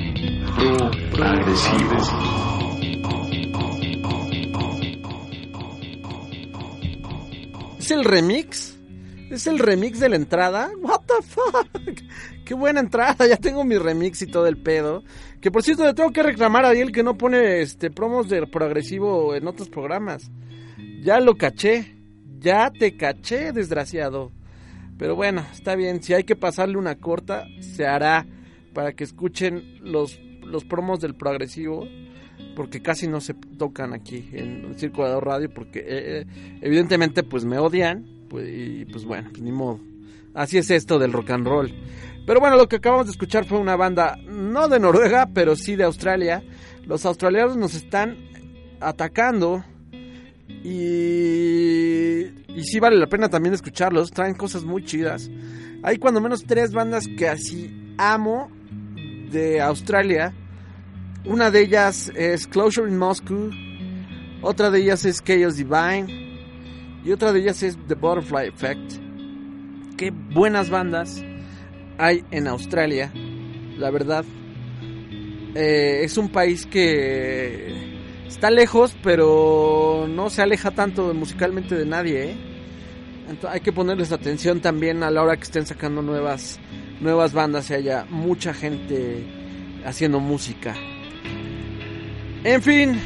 Pro 1.14 1.26
Agresivo. 1.26 1.96
¿Es 7.80 7.92
el 7.92 8.04
remix? 8.04 8.78
¿Es 9.32 9.48
el 9.48 9.60
remix 9.60 10.02
de 10.02 10.10
la 10.10 10.18
entrada? 10.18 10.70
What 10.82 11.02
the 11.08 11.24
fuck? 11.26 12.02
Qué 12.44 12.54
buena 12.54 12.82
entrada, 12.82 13.26
ya 13.26 13.38
tengo 13.38 13.64
mi 13.64 13.78
remix 13.78 14.22
y 14.22 14.28
todo 14.28 14.48
el 14.48 14.58
pedo. 14.58 15.04
Que 15.40 15.50
por 15.50 15.64
cierto 15.64 15.86
le 15.86 15.94
tengo 15.94 16.12
que 16.12 16.24
reclamar 16.24 16.66
a 16.66 16.70
Ariel 16.70 16.92
que 16.92 17.04
no 17.04 17.18
pone 17.18 17.62
este 17.62 17.92
promos 17.92 18.28
de 18.28 18.46
progresivo 18.48 19.34
en 19.34 19.48
otros 19.48 19.70
programas. 19.70 20.30
Ya 21.02 21.22
lo 21.22 21.36
caché. 21.36 21.96
Ya 22.40 22.70
te 22.70 22.98
caché, 22.98 23.54
desgraciado. 23.54 24.34
Pero 24.98 25.16
bueno, 25.16 25.46
está 25.54 25.76
bien, 25.76 26.04
si 26.04 26.14
hay 26.14 26.26
que 26.26 26.36
pasarle 26.36 26.78
una 26.78 26.96
corta, 26.96 27.46
se 27.62 27.88
hará 27.88 28.26
para 28.76 28.94
que 28.94 29.06
escuchen 29.06 29.80
los, 29.82 30.20
los 30.44 30.66
promos 30.66 31.00
del 31.00 31.16
progresivo 31.16 31.88
porque 32.56 32.82
casi 32.82 33.08
no 33.08 33.22
se 33.22 33.34
tocan 33.34 33.94
aquí 33.94 34.30
en 34.34 34.66
el 34.66 34.78
Círculo 34.78 35.20
Radio 35.20 35.50
porque 35.50 35.80
eh, 35.80 35.86
eh, 35.88 36.26
evidentemente 36.62 37.24
pues 37.24 37.46
me 37.46 37.58
odian 37.58 38.06
pues, 38.30 38.48
y 38.48 38.86
pues 38.86 39.06
bueno, 39.06 39.30
pues 39.32 39.42
ni 39.42 39.52
modo. 39.52 39.80
Así 40.34 40.58
es 40.58 40.70
esto 40.70 41.00
del 41.00 41.14
rock 41.14 41.32
and 41.32 41.48
roll. 41.48 41.74
Pero 42.28 42.40
bueno, 42.40 42.58
lo 42.58 42.68
que 42.68 42.76
acabamos 42.76 43.06
de 43.06 43.12
escuchar 43.12 43.46
fue 43.46 43.58
una 43.58 43.78
banda 43.78 44.18
no 44.28 44.68
de 44.68 44.80
Noruega, 44.80 45.30
pero 45.34 45.56
sí 45.56 45.76
de 45.76 45.86
Australia. 45.86 46.44
Los 46.86 47.06
australianos 47.06 47.56
nos 47.56 47.74
están 47.74 48.18
atacando 48.82 49.64
y, 50.48 52.26
y 52.26 52.64
sí 52.64 52.80
vale 52.80 52.98
la 52.98 53.08
pena 53.08 53.30
también 53.30 53.54
escucharlos. 53.54 54.12
Traen 54.12 54.36
cosas 54.36 54.66
muy 54.66 54.84
chidas. 54.84 55.30
Hay 55.84 55.98
cuando 55.98 56.20
menos 56.20 56.44
tres 56.44 56.74
bandas 56.74 57.08
que 57.08 57.30
así 57.30 57.94
amo 57.98 58.50
de 59.36 59.62
Australia. 59.62 60.34
Una 61.26 61.52
de 61.52 61.62
ellas 61.62 62.12
es 62.16 62.48
Closure 62.48 62.90
in 62.90 62.98
Moscow. 62.98 63.52
Otra 64.42 64.72
de 64.72 64.80
ellas 64.80 65.06
es 65.06 65.22
Chaos 65.22 65.58
Divine. 65.58 66.08
Y 67.04 67.12
otra 67.12 67.34
de 67.34 67.42
ellas 67.42 67.62
es 67.62 67.78
The 67.88 67.96
Butterfly 67.96 68.48
Effect. 68.48 68.94
Qué 69.98 70.12
buenas 70.12 70.70
bandas 70.70 71.24
hay 71.98 72.24
en 72.32 72.48
Australia. 72.48 73.12
La 73.78 73.92
verdad. 73.92 74.24
Eh, 75.54 76.02
es 76.04 76.18
un 76.18 76.30
país 76.30 76.66
que 76.66 77.98
está 78.28 78.50
lejos, 78.50 78.96
pero 79.04 80.06
no 80.10 80.30
se 80.30 80.42
aleja 80.42 80.72
tanto 80.72 81.14
musicalmente 81.14 81.76
de 81.76 81.86
nadie. 81.86 82.32
¿eh? 82.32 82.38
Hay 83.50 83.60
que 83.60 83.74
ponerles 83.74 84.12
atención 84.12 84.62
también 84.62 85.04
a 85.04 85.12
la 85.12 85.24
hora 85.24 85.36
que 85.36 85.44
estén 85.44 85.66
sacando 85.66 86.02
nuevas, 86.02 86.60
nuevas 87.00 87.34
bandas 87.34 87.70
y 87.70 87.74
haya 87.74 88.06
mucha 88.10 88.54
gente 88.54 89.24
haciendo 89.86 90.20
música. 90.20 90.76
En 92.44 92.62
fin, 92.62 93.00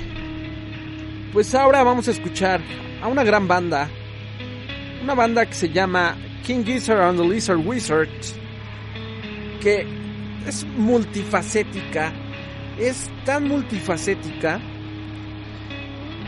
pues 1.33 1.53
ahora 1.55 1.83
vamos 1.83 2.07
a 2.07 2.11
escuchar 2.11 2.61
a 3.01 3.07
una 3.07 3.23
gran 3.23 3.47
banda. 3.47 3.89
Una 5.03 5.13
banda 5.13 5.45
que 5.45 5.53
se 5.53 5.69
llama 5.69 6.15
King 6.45 6.63
Gizzard 6.65 7.01
and 7.01 7.19
the 7.19 7.27
Lizard 7.27 7.65
Wizard. 7.65 8.09
Que 9.61 9.85
es 10.47 10.65
multifacética. 10.65 12.11
Es 12.77 13.09
tan 13.25 13.47
multifacética 13.47 14.59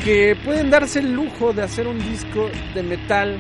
que 0.04 0.36
pueden 0.44 0.70
darse 0.70 1.00
el 1.00 1.14
lujo 1.14 1.54
de 1.54 1.64
hacer 1.64 1.88
un 1.88 2.00
disco 2.00 2.50
de 2.74 2.84
metal 2.84 3.40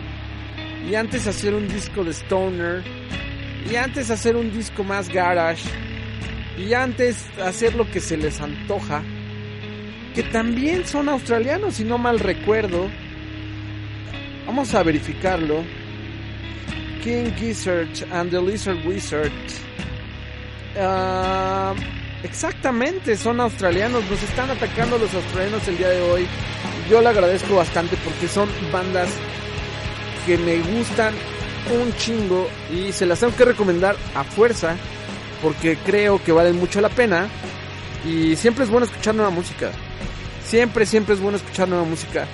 y 0.89 0.95
antes 0.95 1.28
hacer 1.28 1.53
un 1.53 1.67
disco 1.67 2.03
de 2.03 2.11
stoner 2.11 2.84
y 3.70 3.76
antes 3.76 4.09
hacer 4.09 4.36
un 4.36 4.51
disco 4.51 4.84
más 4.84 5.09
garage. 5.09 5.70
Y 6.57 6.74
antes 6.74 7.26
hacer 7.43 7.76
lo 7.76 7.89
que 7.89 7.99
se 7.99 8.18
les 8.18 8.41
antoja. 8.41 9.03
Que 10.14 10.24
también 10.24 10.86
son 10.86 11.09
australianos 11.09 11.76
si 11.76 11.84
no 11.84 11.97
mal 11.97 12.20
recuerdo. 12.20 12.89
Vamos 14.45 14.74
a 14.74 14.84
verificarlo. 14.84 15.64
King 17.03 17.32
Gizzard 17.38 17.89
and 18.12 18.30
the 18.32 18.41
Lizard 18.41 18.86
Wizard. 18.86 19.32
Ah, 20.78 21.74
exactamente 22.24 23.16
son 23.16 23.39
australianos. 23.39 24.03
Nos 24.09 24.22
están 24.22 24.51
atacando 24.51 24.97
los 24.97 25.14
australianos 25.14 25.68
el 25.68 25.78
día 25.78 25.89
de 25.89 26.01
hoy. 26.01 26.28
Yo 26.89 27.01
le 27.01 27.09
agradezco 27.09 27.55
bastante 27.55 27.95
porque 28.03 28.28
son 28.28 28.49
bandas 28.72 29.09
que 30.26 30.38
me 30.38 30.57
gustan 30.57 31.14
un 31.76 31.95
chingo 31.95 32.47
y 32.72 32.91
se 32.91 33.05
las 33.05 33.19
tengo 33.19 33.36
que 33.36 33.45
recomendar 33.45 33.95
a 34.15 34.24
fuerza 34.24 34.76
porque 35.41 35.78
creo 35.78 36.24
que 36.24 36.32
valen 36.32 36.57
mucho 36.57 36.82
la 36.82 36.89
pena 36.89 37.28
y 38.05 38.36
siempre 38.36 38.63
es 38.63 38.69
bueno 38.69 38.86
escuchar 38.86 39.15
nueva 39.15 39.32
música. 39.32 39.72
Siempre, 40.45 40.86
siempre 40.86 41.15
es 41.15 41.22
bueno 41.22 41.38
escuchar 41.38 41.67
nueva 41.67 41.86
música. 41.86 42.28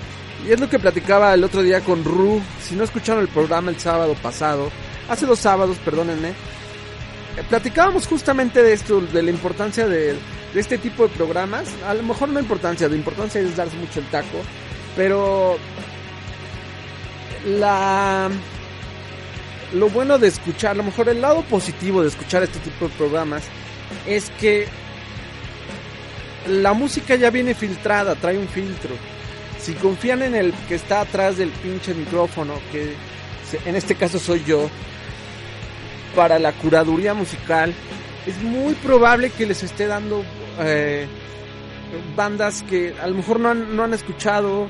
Y 0.45 0.51
es 0.51 0.59
lo 0.59 0.69
que 0.69 0.79
platicaba 0.79 1.33
el 1.33 1.43
otro 1.43 1.61
día 1.61 1.81
con 1.81 2.03
Ru. 2.03 2.41
Si 2.61 2.75
no 2.75 2.83
escucharon 2.83 3.21
el 3.21 3.27
programa 3.27 3.71
el 3.71 3.79
sábado 3.79 4.15
pasado, 4.21 4.69
hace 5.09 5.25
dos 5.25 5.39
sábados, 5.39 5.77
perdónenme, 5.83 6.29
eh, 6.29 7.43
platicábamos 7.49 8.07
justamente 8.07 8.63
de 8.63 8.73
esto, 8.73 9.01
de 9.01 9.23
la 9.23 9.31
importancia 9.31 9.87
de, 9.87 10.15
este 10.55 10.77
tipo 10.77 11.03
de 11.03 11.09
programas. 11.09 11.67
A 11.87 11.93
lo 11.93 12.03
mejor 12.03 12.29
no 12.29 12.39
importancia, 12.39 12.87
la 12.87 12.95
importancia 12.95 13.41
es 13.41 13.55
darse 13.55 13.77
mucho 13.77 13.99
el 13.99 14.07
taco, 14.07 14.39
pero 14.95 15.57
la 17.45 18.29
lo 19.73 19.89
bueno 19.89 20.17
de 20.17 20.27
escuchar, 20.27 20.71
a 20.71 20.75
lo 20.75 20.83
mejor 20.83 21.09
el 21.09 21.21
lado 21.21 21.41
positivo 21.43 22.01
de 22.01 22.07
escuchar 22.07 22.43
este 22.43 22.59
tipo 22.59 22.87
de 22.87 22.95
programas 22.95 23.43
es 24.05 24.29
que 24.39 24.67
la 26.47 26.73
música 26.73 27.15
ya 27.15 27.29
viene 27.29 27.53
filtrada, 27.53 28.15
trae 28.15 28.37
un 28.37 28.47
filtro. 28.47 28.91
Si 29.59 29.73
confían 29.73 30.21
en 30.21 30.35
el 30.35 30.53
que 30.67 30.75
está 30.75 31.01
atrás 31.01 31.37
del 31.37 31.49
pinche 31.49 31.93
micrófono, 31.93 32.53
que 32.71 32.93
en 33.65 33.75
este 33.75 33.95
caso 33.95 34.19
soy 34.19 34.43
yo, 34.45 34.69
para 36.15 36.39
la 36.39 36.53
curaduría 36.53 37.13
musical, 37.13 37.73
es 38.25 38.41
muy 38.41 38.73
probable 38.75 39.29
que 39.29 39.45
les 39.45 39.63
esté 39.63 39.87
dando 39.87 40.23
eh, 40.59 41.05
bandas 42.15 42.63
que 42.63 42.93
a 43.01 43.07
lo 43.07 43.15
mejor 43.15 43.39
no 43.39 43.49
han, 43.49 43.75
no 43.75 43.83
han 43.83 43.93
escuchado 43.93 44.67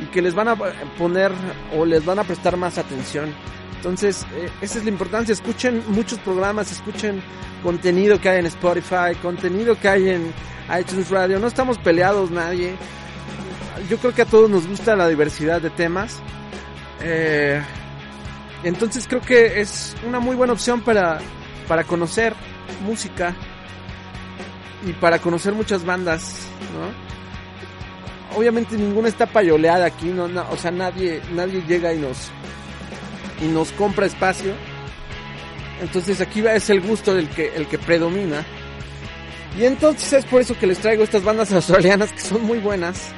y 0.00 0.06
que 0.06 0.22
les 0.22 0.34
van 0.34 0.48
a 0.48 0.56
poner 0.98 1.32
o 1.76 1.84
les 1.84 2.04
van 2.04 2.18
a 2.18 2.24
prestar 2.24 2.56
más 2.56 2.78
atención. 2.78 3.34
Entonces, 3.76 4.26
eh, 4.34 4.48
esa 4.60 4.78
es 4.78 4.84
la 4.84 4.90
importancia. 4.90 5.32
Escuchen 5.32 5.82
muchos 5.88 6.18
programas, 6.20 6.72
escuchen 6.72 7.22
contenido 7.62 8.20
que 8.20 8.28
hay 8.28 8.40
en 8.40 8.46
Spotify, 8.46 9.14
contenido 9.22 9.78
que 9.78 9.88
hay 9.88 10.08
en 10.10 10.32
iTunes 10.78 11.10
Radio. 11.10 11.38
No 11.38 11.46
estamos 11.46 11.78
peleados 11.78 12.30
nadie. 12.30 12.74
Yo 13.88 13.98
creo 13.98 14.14
que 14.14 14.22
a 14.22 14.26
todos 14.26 14.48
nos 14.50 14.66
gusta 14.66 14.96
la 14.96 15.08
diversidad 15.08 15.60
de 15.60 15.70
temas. 15.70 16.20
Eh, 17.02 17.62
entonces 18.64 19.06
creo 19.06 19.20
que 19.20 19.60
es 19.60 19.94
una 20.06 20.18
muy 20.18 20.34
buena 20.34 20.52
opción 20.52 20.80
para, 20.80 21.18
para 21.68 21.84
conocer 21.84 22.34
música 22.84 23.34
y 24.84 24.92
para 24.92 25.18
conocer 25.18 25.54
muchas 25.54 25.84
bandas, 25.84 26.48
¿no? 26.72 28.38
Obviamente 28.38 28.76
ninguna 28.76 29.08
está 29.08 29.26
payoleada 29.26 29.86
aquí, 29.86 30.06
no, 30.06 30.28
no, 30.28 30.44
o 30.50 30.56
sea, 30.56 30.70
nadie, 30.70 31.22
nadie 31.32 31.62
llega 31.66 31.94
y 31.94 31.98
nos, 31.98 32.30
y 33.40 33.46
nos 33.46 33.72
compra 33.72 34.06
espacio. 34.06 34.52
Entonces 35.80 36.20
aquí 36.20 36.40
es 36.46 36.70
el 36.70 36.80
gusto 36.80 37.14
del 37.14 37.28
que, 37.28 37.54
el 37.54 37.66
que 37.66 37.78
predomina. 37.78 38.44
Y 39.58 39.64
entonces 39.64 40.12
es 40.12 40.24
por 40.24 40.40
eso 40.40 40.58
que 40.58 40.66
les 40.66 40.78
traigo 40.78 41.02
estas 41.02 41.22
bandas 41.22 41.52
australianas 41.52 42.12
que 42.12 42.20
son 42.20 42.42
muy 42.44 42.58
buenas. 42.58 43.12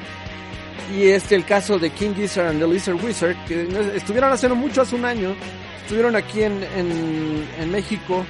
Y 0.95 1.09
este 1.09 1.35
el 1.35 1.45
caso 1.45 1.79
de 1.79 1.91
King 1.91 2.15
Gizzard 2.15 2.49
and 2.49 2.61
the 2.61 2.67
Lizard 2.67 2.95
Wizard, 3.05 3.37
que 3.47 3.69
estuvieron 3.95 4.33
hace 4.33 4.49
no 4.49 4.55
mucho, 4.55 4.83
hace 4.83 4.95
un 4.95 5.05
año. 5.05 5.35
Estuvieron 5.83 6.17
aquí 6.17 6.43
en, 6.43 6.63
en, 6.77 7.47
en 7.61 7.71
México, 7.71 8.25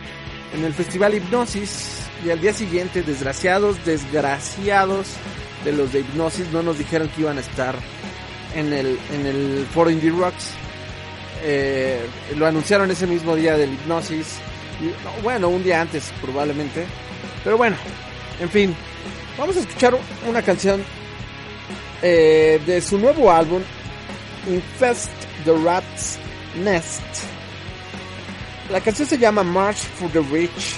en 0.55 0.65
el 0.65 0.75
Festival 0.75 1.15
Hipnosis. 1.15 2.01
Y 2.25 2.31
al 2.31 2.41
día 2.41 2.53
siguiente, 2.53 3.03
desgraciados, 3.03 3.85
desgraciados 3.85 5.07
de 5.65 5.73
los 5.73 5.93
de 5.93 6.01
Hipnosis, 6.01 6.51
no 6.53 6.63
nos 6.63 6.79
dijeron 6.79 7.09
que 7.09 7.21
iban 7.23 7.39
a 7.39 7.41
estar 7.41 7.77
en 8.55 8.73
el, 8.73 8.99
en 9.13 9.27
el 9.27 9.67
Foro 9.73 9.91
Indie 9.91 10.11
Rocks. 10.11 10.51
Eh, 11.43 12.01
lo 12.37 12.47
anunciaron 12.47 12.91
ese 12.91 13.07
mismo 13.07 13.37
día 13.37 13.57
del 13.57 13.73
Hipnosis. 13.73 14.39
Bueno, 15.23 15.49
un 15.49 15.63
día 15.63 15.81
antes 15.81 16.13
probablemente. 16.21 16.87
Pero 17.45 17.57
bueno, 17.57 17.77
en 18.41 18.51
fin. 18.51 18.77
Vamos 19.37 19.57
a 19.57 19.61
escuchar 19.61 19.97
una 20.27 20.43
canción 20.43 20.83
eh, 22.03 22.61
de 22.67 22.81
su 22.81 22.99
nuevo 22.99 23.31
álbum, 23.31 23.63
Infest 24.49 25.11
the 25.45 25.53
Rat's 25.65 26.19
Nest. 26.57 27.03
La 28.71 28.81
canción 28.81 29.09
se 29.09 29.17
llama 29.17 29.43
March 29.43 29.79
for 29.79 30.11
the 30.11 30.21
Rich. 30.21 30.77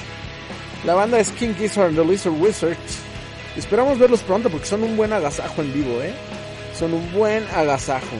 La 0.85 0.95
banda 0.95 1.19
es 1.19 1.31
King 1.31 1.55
Gizzard 1.59 1.89
and 1.89 1.97
the 1.97 2.05
Lizard 2.05 2.33
Wizard. 2.33 2.77
Esperamos 3.57 3.99
verlos 3.99 4.21
pronto 4.21 4.49
porque 4.49 4.67
son 4.67 4.83
un 4.83 4.97
buen 4.97 5.13
agasajo 5.13 5.63
en 5.63 5.73
vivo, 5.73 6.01
¿eh? 6.03 6.15
Son 6.79 6.95
un 6.95 7.13
buen 7.13 7.45
agasajo. 7.55 8.17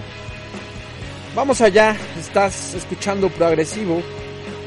Vamos 1.35 1.61
allá, 1.61 1.97
estás 2.19 2.75
escuchando 2.75 3.29
Progresivo 3.29 4.03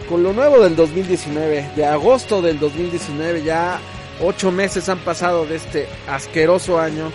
con 0.08 0.24
lo 0.24 0.32
nuevo 0.32 0.62
del 0.62 0.78
2019, 0.78 1.72
de 1.76 1.86
agosto 1.86 2.42
del 2.42 2.58
2019, 2.58 3.44
ya 3.44 3.82
ocho 4.22 4.50
meses 4.50 4.88
han 4.88 5.00
pasado 5.00 5.46
de 5.46 5.58
este 5.58 5.90
asqueroso 6.08 6.80
año, 6.80 7.12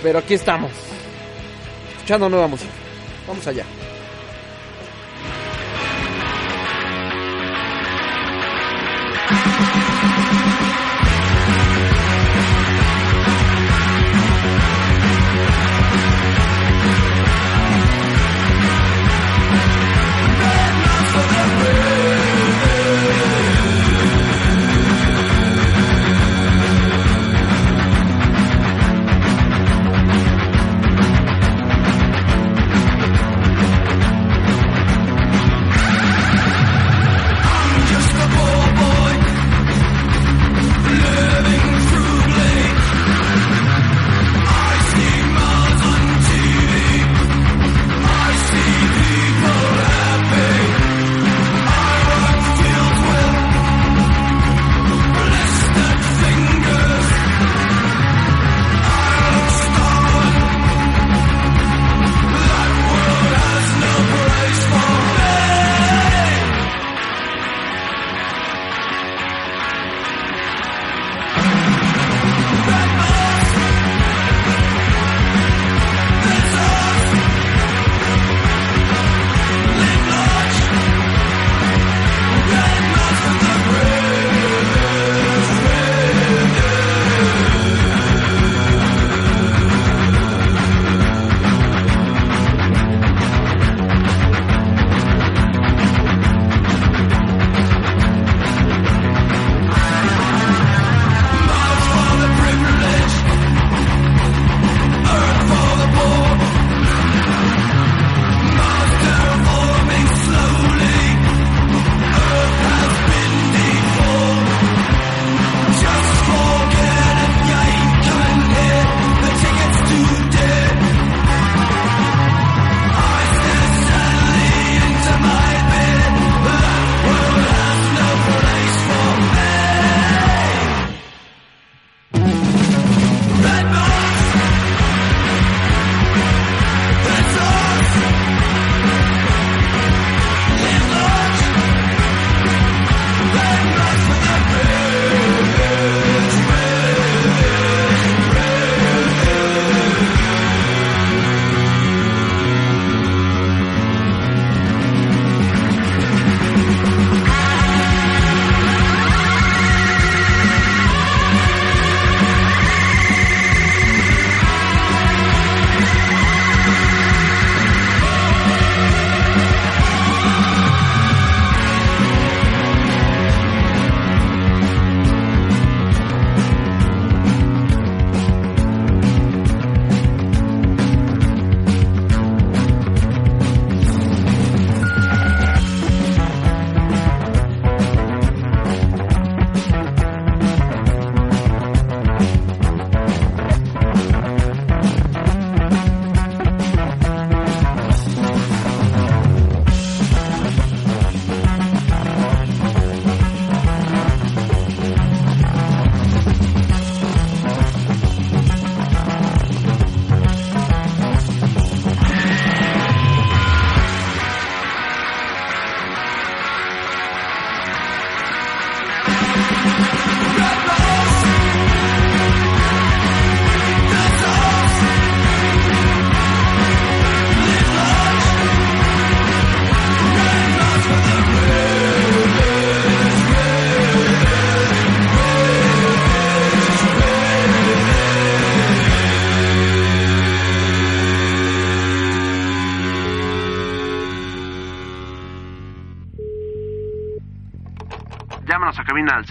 pero 0.00 0.20
aquí 0.20 0.34
estamos, 0.34 0.70
escuchando 1.96 2.28
nueva 2.28 2.46
música. 2.46 2.70
Vamos 3.26 3.44
allá. 3.48 3.64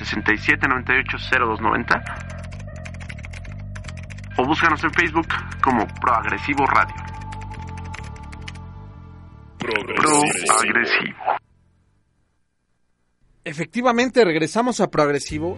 67 0.05 0.67
98 0.67 1.17
0290 1.17 2.03
o 4.37 4.45
búscanos 4.45 4.83
en 4.83 4.91
Facebook 4.93 5.27
como 5.63 5.87
Proagresivo 6.01 6.65
Radio. 6.67 6.95
Proagresivo. 9.57 11.17
Efectivamente, 13.43 14.23
regresamos 14.25 14.79
a 14.81 14.89
Progresivo 14.89 15.57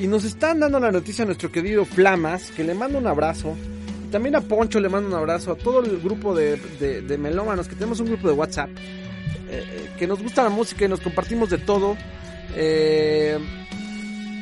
y 0.00 0.06
nos 0.08 0.24
están 0.24 0.60
dando 0.60 0.80
la 0.80 0.90
noticia 0.90 1.22
a 1.24 1.26
nuestro 1.26 1.52
querido 1.52 1.84
Flamas, 1.84 2.50
que 2.50 2.64
le 2.64 2.74
mando 2.74 2.98
un 2.98 3.06
abrazo. 3.06 3.56
Y 4.06 4.10
también 4.10 4.34
a 4.34 4.40
Poncho 4.40 4.80
le 4.80 4.88
mando 4.88 5.08
un 5.08 5.14
abrazo, 5.14 5.52
a 5.52 5.56
todo 5.56 5.80
el 5.84 6.00
grupo 6.00 6.34
de, 6.34 6.56
de- 6.56 7.02
de 7.02 7.18
melómanos, 7.18 7.68
que 7.68 7.74
tenemos 7.74 8.00
un 8.00 8.06
grupo 8.08 8.26
de 8.28 8.34
WhatsApp, 8.34 8.70
eh, 8.70 8.78
eh, 9.50 9.90
que 9.98 10.06
nos 10.06 10.22
gusta 10.22 10.42
la 10.42 10.50
música 10.50 10.84
y 10.84 10.88
nos 10.88 11.00
compartimos 11.00 11.50
de 11.50 11.58
todo. 11.58 11.96
Eh, 12.54 13.38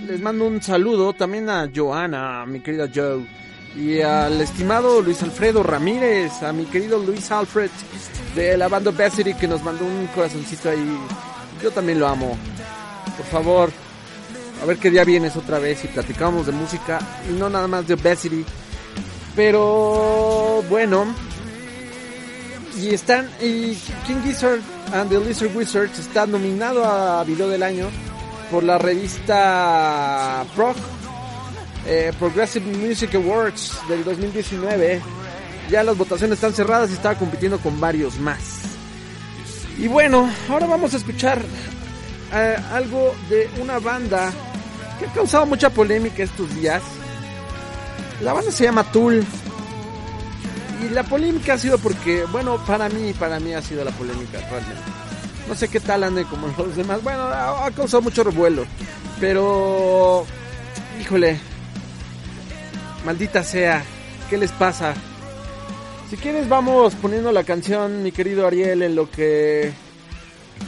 les 0.06 0.20
mando 0.20 0.46
un 0.46 0.61
saludo 0.61 1.12
también 1.12 1.48
a 1.48 1.70
Joana, 1.74 2.44
mi 2.46 2.61
querida 2.61 2.88
Joe, 2.92 3.24
y 3.76 4.00
al 4.00 4.40
estimado 4.40 5.00
Luis 5.00 5.22
Alfredo 5.22 5.62
Ramírez, 5.62 6.42
a 6.42 6.52
mi 6.52 6.64
querido 6.64 6.98
Luis 6.98 7.30
Alfred 7.30 7.70
de 8.34 8.56
la 8.56 8.68
banda 8.68 8.90
Obesity, 8.90 9.34
que 9.34 9.46
nos 9.46 9.62
mandó 9.62 9.84
un 9.84 10.06
corazoncito 10.08 10.70
ahí 10.70 10.98
Yo 11.62 11.70
también 11.70 12.00
lo 12.00 12.08
amo. 12.08 12.36
Por 13.16 13.26
favor, 13.26 13.70
a 14.62 14.66
ver 14.66 14.78
qué 14.78 14.90
día 14.90 15.04
vienes 15.04 15.36
otra 15.36 15.58
vez 15.58 15.84
y 15.84 15.88
platicamos 15.88 16.46
de 16.46 16.52
música 16.52 16.98
y 17.28 17.32
no 17.32 17.48
nada 17.48 17.68
más 17.68 17.86
de 17.86 17.94
Obesity. 17.94 18.44
Pero 19.36 20.64
bueno, 20.68 21.06
y 22.76 22.94
están 22.94 23.30
y 23.40 23.74
King 24.06 24.22
Gizzard 24.24 24.61
and 24.93 25.11
the 25.11 25.18
Lizard 25.18 25.55
Wizards 25.55 25.99
está 25.99 26.26
nominado 26.26 26.84
a 26.84 27.22
Video 27.24 27.49
del 27.49 27.62
Año 27.62 27.88
por 28.51 28.64
la 28.64 28.78
revista 28.78 30.45
Prog 30.55 30.76
eh, 31.86 32.12
Progressive 32.18 32.66
Music 32.76 33.14
Awards 33.14 33.78
del 33.88 34.05
2019. 34.05 35.01
Ya 35.70 35.82
las 35.82 35.97
votaciones 35.97 36.38
están 36.38 36.53
cerradas 36.53 36.91
y 36.91 36.95
estaba 36.95 37.14
compitiendo 37.14 37.59
con 37.59 37.78
varios 37.80 38.18
más. 38.18 38.62
Y 39.78 39.88
bueno, 39.88 40.28
ahora 40.49 40.66
vamos 40.66 40.95
a 40.95 40.97
escuchar 40.97 41.41
eh, 42.32 42.57
algo 42.72 43.14
de 43.28 43.49
una 43.61 43.78
banda 43.78 44.32
que 44.99 45.07
ha 45.07 45.12
causado 45.12 45.47
mucha 45.47 45.70
polémica 45.70 46.22
estos 46.22 46.55
días. 46.55 46.82
La 48.22 48.32
banda 48.32 48.51
se 48.51 48.64
llama 48.64 48.84
Tool. 48.93 49.24
Y 50.82 50.88
la 50.88 51.02
polémica 51.02 51.54
ha 51.54 51.58
sido 51.58 51.78
porque, 51.78 52.24
bueno, 52.24 52.56
para 52.64 52.88
mí, 52.88 53.12
para 53.12 53.38
mí 53.38 53.52
ha 53.52 53.62
sido 53.62 53.84
la 53.84 53.90
polémica 53.90 54.38
realmente. 54.38 54.82
No 55.48 55.54
sé 55.54 55.68
qué 55.68 55.80
tal 55.80 56.04
ande 56.04 56.24
como 56.24 56.46
los 56.58 56.76
demás. 56.76 57.02
Bueno, 57.02 57.22
ha, 57.24 57.70
causado 57.72 58.02
mucho 58.02 58.24
revuelo. 58.24 58.64
Pero, 59.18 60.24
híjole, 61.00 61.38
maldita 63.04 63.44
sea, 63.44 63.84
¿qué 64.30 64.38
les 64.38 64.52
pasa? 64.52 64.94
Si 66.08 66.16
quieres 66.16 66.48
vamos 66.48 66.94
poniendo 66.94 67.30
la 67.30 67.44
canción, 67.44 68.02
mi 68.02 68.12
querido 68.12 68.46
Ariel, 68.46 68.82
en 68.82 68.94
lo 68.96 69.10
que 69.10 69.72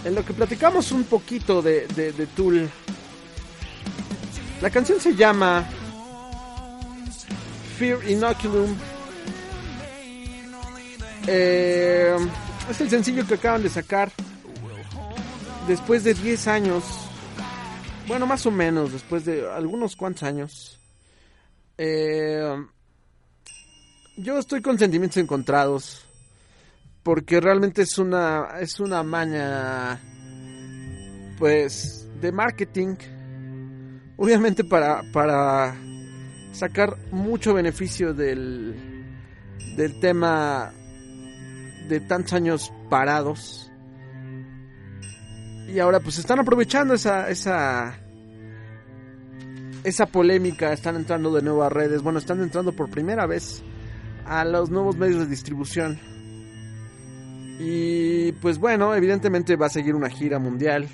en 0.04 0.14
lo 0.14 0.24
que 0.24 0.32
platicamos 0.32 0.92
un 0.92 1.04
poquito 1.04 1.62
de, 1.62 1.86
de 1.86 2.26
Tool. 2.28 2.68
La 4.60 4.70
canción 4.70 5.00
se 5.00 5.14
llama 5.14 5.64
Fear 7.78 8.08
Inoculum. 8.08 8.76
Eh, 11.27 12.16
es 12.70 12.81
el 12.81 12.91
sencillo 12.91 13.27
que 13.27 13.35
acaban 13.35 13.62
de 13.62 13.68
sacar 13.68 14.11
después 15.66 16.05
de 16.05 16.14
10 16.14 16.49
años. 16.49 16.85
Bueno, 18.07 18.27
más 18.27 18.45
o 18.47 18.51
menos, 18.51 18.93
después 18.93 19.25
de 19.25 19.49
algunos 19.51 19.97
cuantos 19.97 20.25
años. 20.25 20.79
Eh, 21.79 22.66
yo 24.16 24.39
estoy 24.39 24.61
con 24.61 24.79
sentimientos 24.79 25.16
encontrados 25.16 26.05
porque 27.03 27.41
realmente 27.41 27.83
es 27.83 27.99
una 27.99 28.59
es 28.61 28.79
una 28.79 29.03
maña 29.03 30.01
pues 31.39 32.07
de 32.20 32.31
marketing 32.31 32.95
obviamente 34.16 34.64
para 34.64 35.03
para 35.12 35.75
sacar 36.53 36.97
mucho 37.11 37.55
beneficio 37.55 38.12
del 38.12 38.77
del 39.77 39.99
tema 39.99 40.73
de 41.89 42.01
tantos 42.01 42.33
años 42.33 42.72
parados 42.89 43.70
y 45.68 45.78
ahora 45.78 46.01
pues 46.01 46.18
están 46.18 46.41
aprovechando 46.41 46.95
esa 46.95 47.28
esa 47.30 47.99
esa 49.85 50.07
polémica 50.07 50.72
están 50.72 50.97
entrando 50.97 51.33
de 51.33 51.43
nuevo 51.43 51.62
a 51.62 51.68
redes 51.68 52.03
bueno 52.03 52.18
están 52.18 52.43
entrando 52.43 52.72
por 52.72 52.91
primera 52.91 53.26
vez 53.26 53.62
a 54.26 54.45
los 54.45 54.70
nuevos 54.70 54.97
medios 54.97 55.20
de 55.20 55.26
distribución 55.26 56.12
y 57.59 58.33
pues 58.33 58.59
bueno, 58.59 58.95
evidentemente 58.95 59.57
va 59.57 59.66
a 59.66 59.70
seguir 59.70 59.95
una 59.95 60.09
gira 60.09 60.39
mundial. 60.39 60.89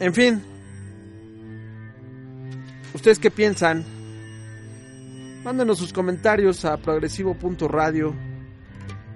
En 0.00 0.12
fin. 0.12 0.42
¿Ustedes 2.94 3.18
qué 3.18 3.30
piensan? 3.30 3.84
Mándenos 5.44 5.78
sus 5.78 5.92
comentarios 5.92 6.64
a 6.64 6.76
progresivo.radio. 6.76 8.14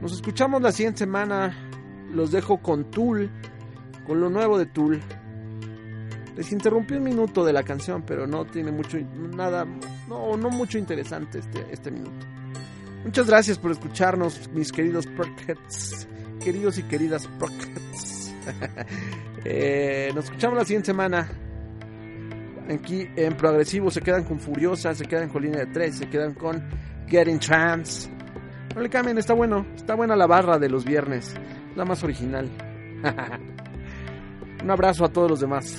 Nos 0.00 0.12
escuchamos 0.12 0.62
la 0.62 0.72
siguiente 0.72 1.00
semana. 1.00 1.56
Los 2.12 2.30
dejo 2.30 2.58
con 2.58 2.90
Tool, 2.90 3.30
con 4.06 4.20
lo 4.20 4.30
nuevo 4.30 4.58
de 4.58 4.66
Tool. 4.66 5.00
Les 6.36 6.52
interrumpí 6.52 6.94
un 6.94 7.02
minuto 7.02 7.44
de 7.44 7.52
la 7.52 7.62
canción, 7.62 8.02
pero 8.02 8.26
no 8.26 8.44
tiene 8.44 8.70
mucho 8.70 8.98
nada, 9.34 9.64
no, 10.06 10.36
no 10.36 10.50
mucho 10.50 10.76
interesante 10.76 11.38
este, 11.38 11.66
este 11.70 11.90
minuto. 11.90 12.26
Muchas 13.04 13.26
gracias 13.26 13.58
por 13.58 13.70
escucharnos, 13.70 14.50
mis 14.52 14.70
queridos 14.70 15.06
Prockheads. 15.06 16.06
Queridos 16.44 16.76
y 16.78 16.82
queridas 16.82 17.26
Prockheads. 17.38 18.34
eh, 19.44 20.10
nos 20.14 20.26
escuchamos 20.26 20.58
la 20.58 20.64
siguiente 20.64 20.86
semana. 20.86 21.28
Aquí 22.68 23.08
en 23.16 23.36
Progresivo 23.36 23.90
se 23.90 24.00
quedan 24.00 24.24
con 24.24 24.40
Furiosa, 24.40 24.94
se 24.94 25.06
quedan 25.06 25.28
con 25.28 25.42
Línea 25.42 25.60
de 25.60 25.72
3, 25.72 25.96
se 25.96 26.08
quedan 26.08 26.34
con 26.34 26.62
Getting 27.06 27.38
Trans. 27.38 28.10
No 28.76 28.82
le 28.82 28.90
cambien, 28.90 29.16
está 29.16 29.32
bueno. 29.32 29.64
Está 29.74 29.94
buena 29.94 30.14
la 30.14 30.26
barra 30.26 30.58
de 30.58 30.68
los 30.68 30.84
viernes. 30.84 31.34
La 31.76 31.86
más 31.86 32.04
original. 32.04 32.50
Un 34.62 34.70
abrazo 34.70 35.06
a 35.06 35.08
todos 35.08 35.30
los 35.30 35.40
demás. 35.40 35.78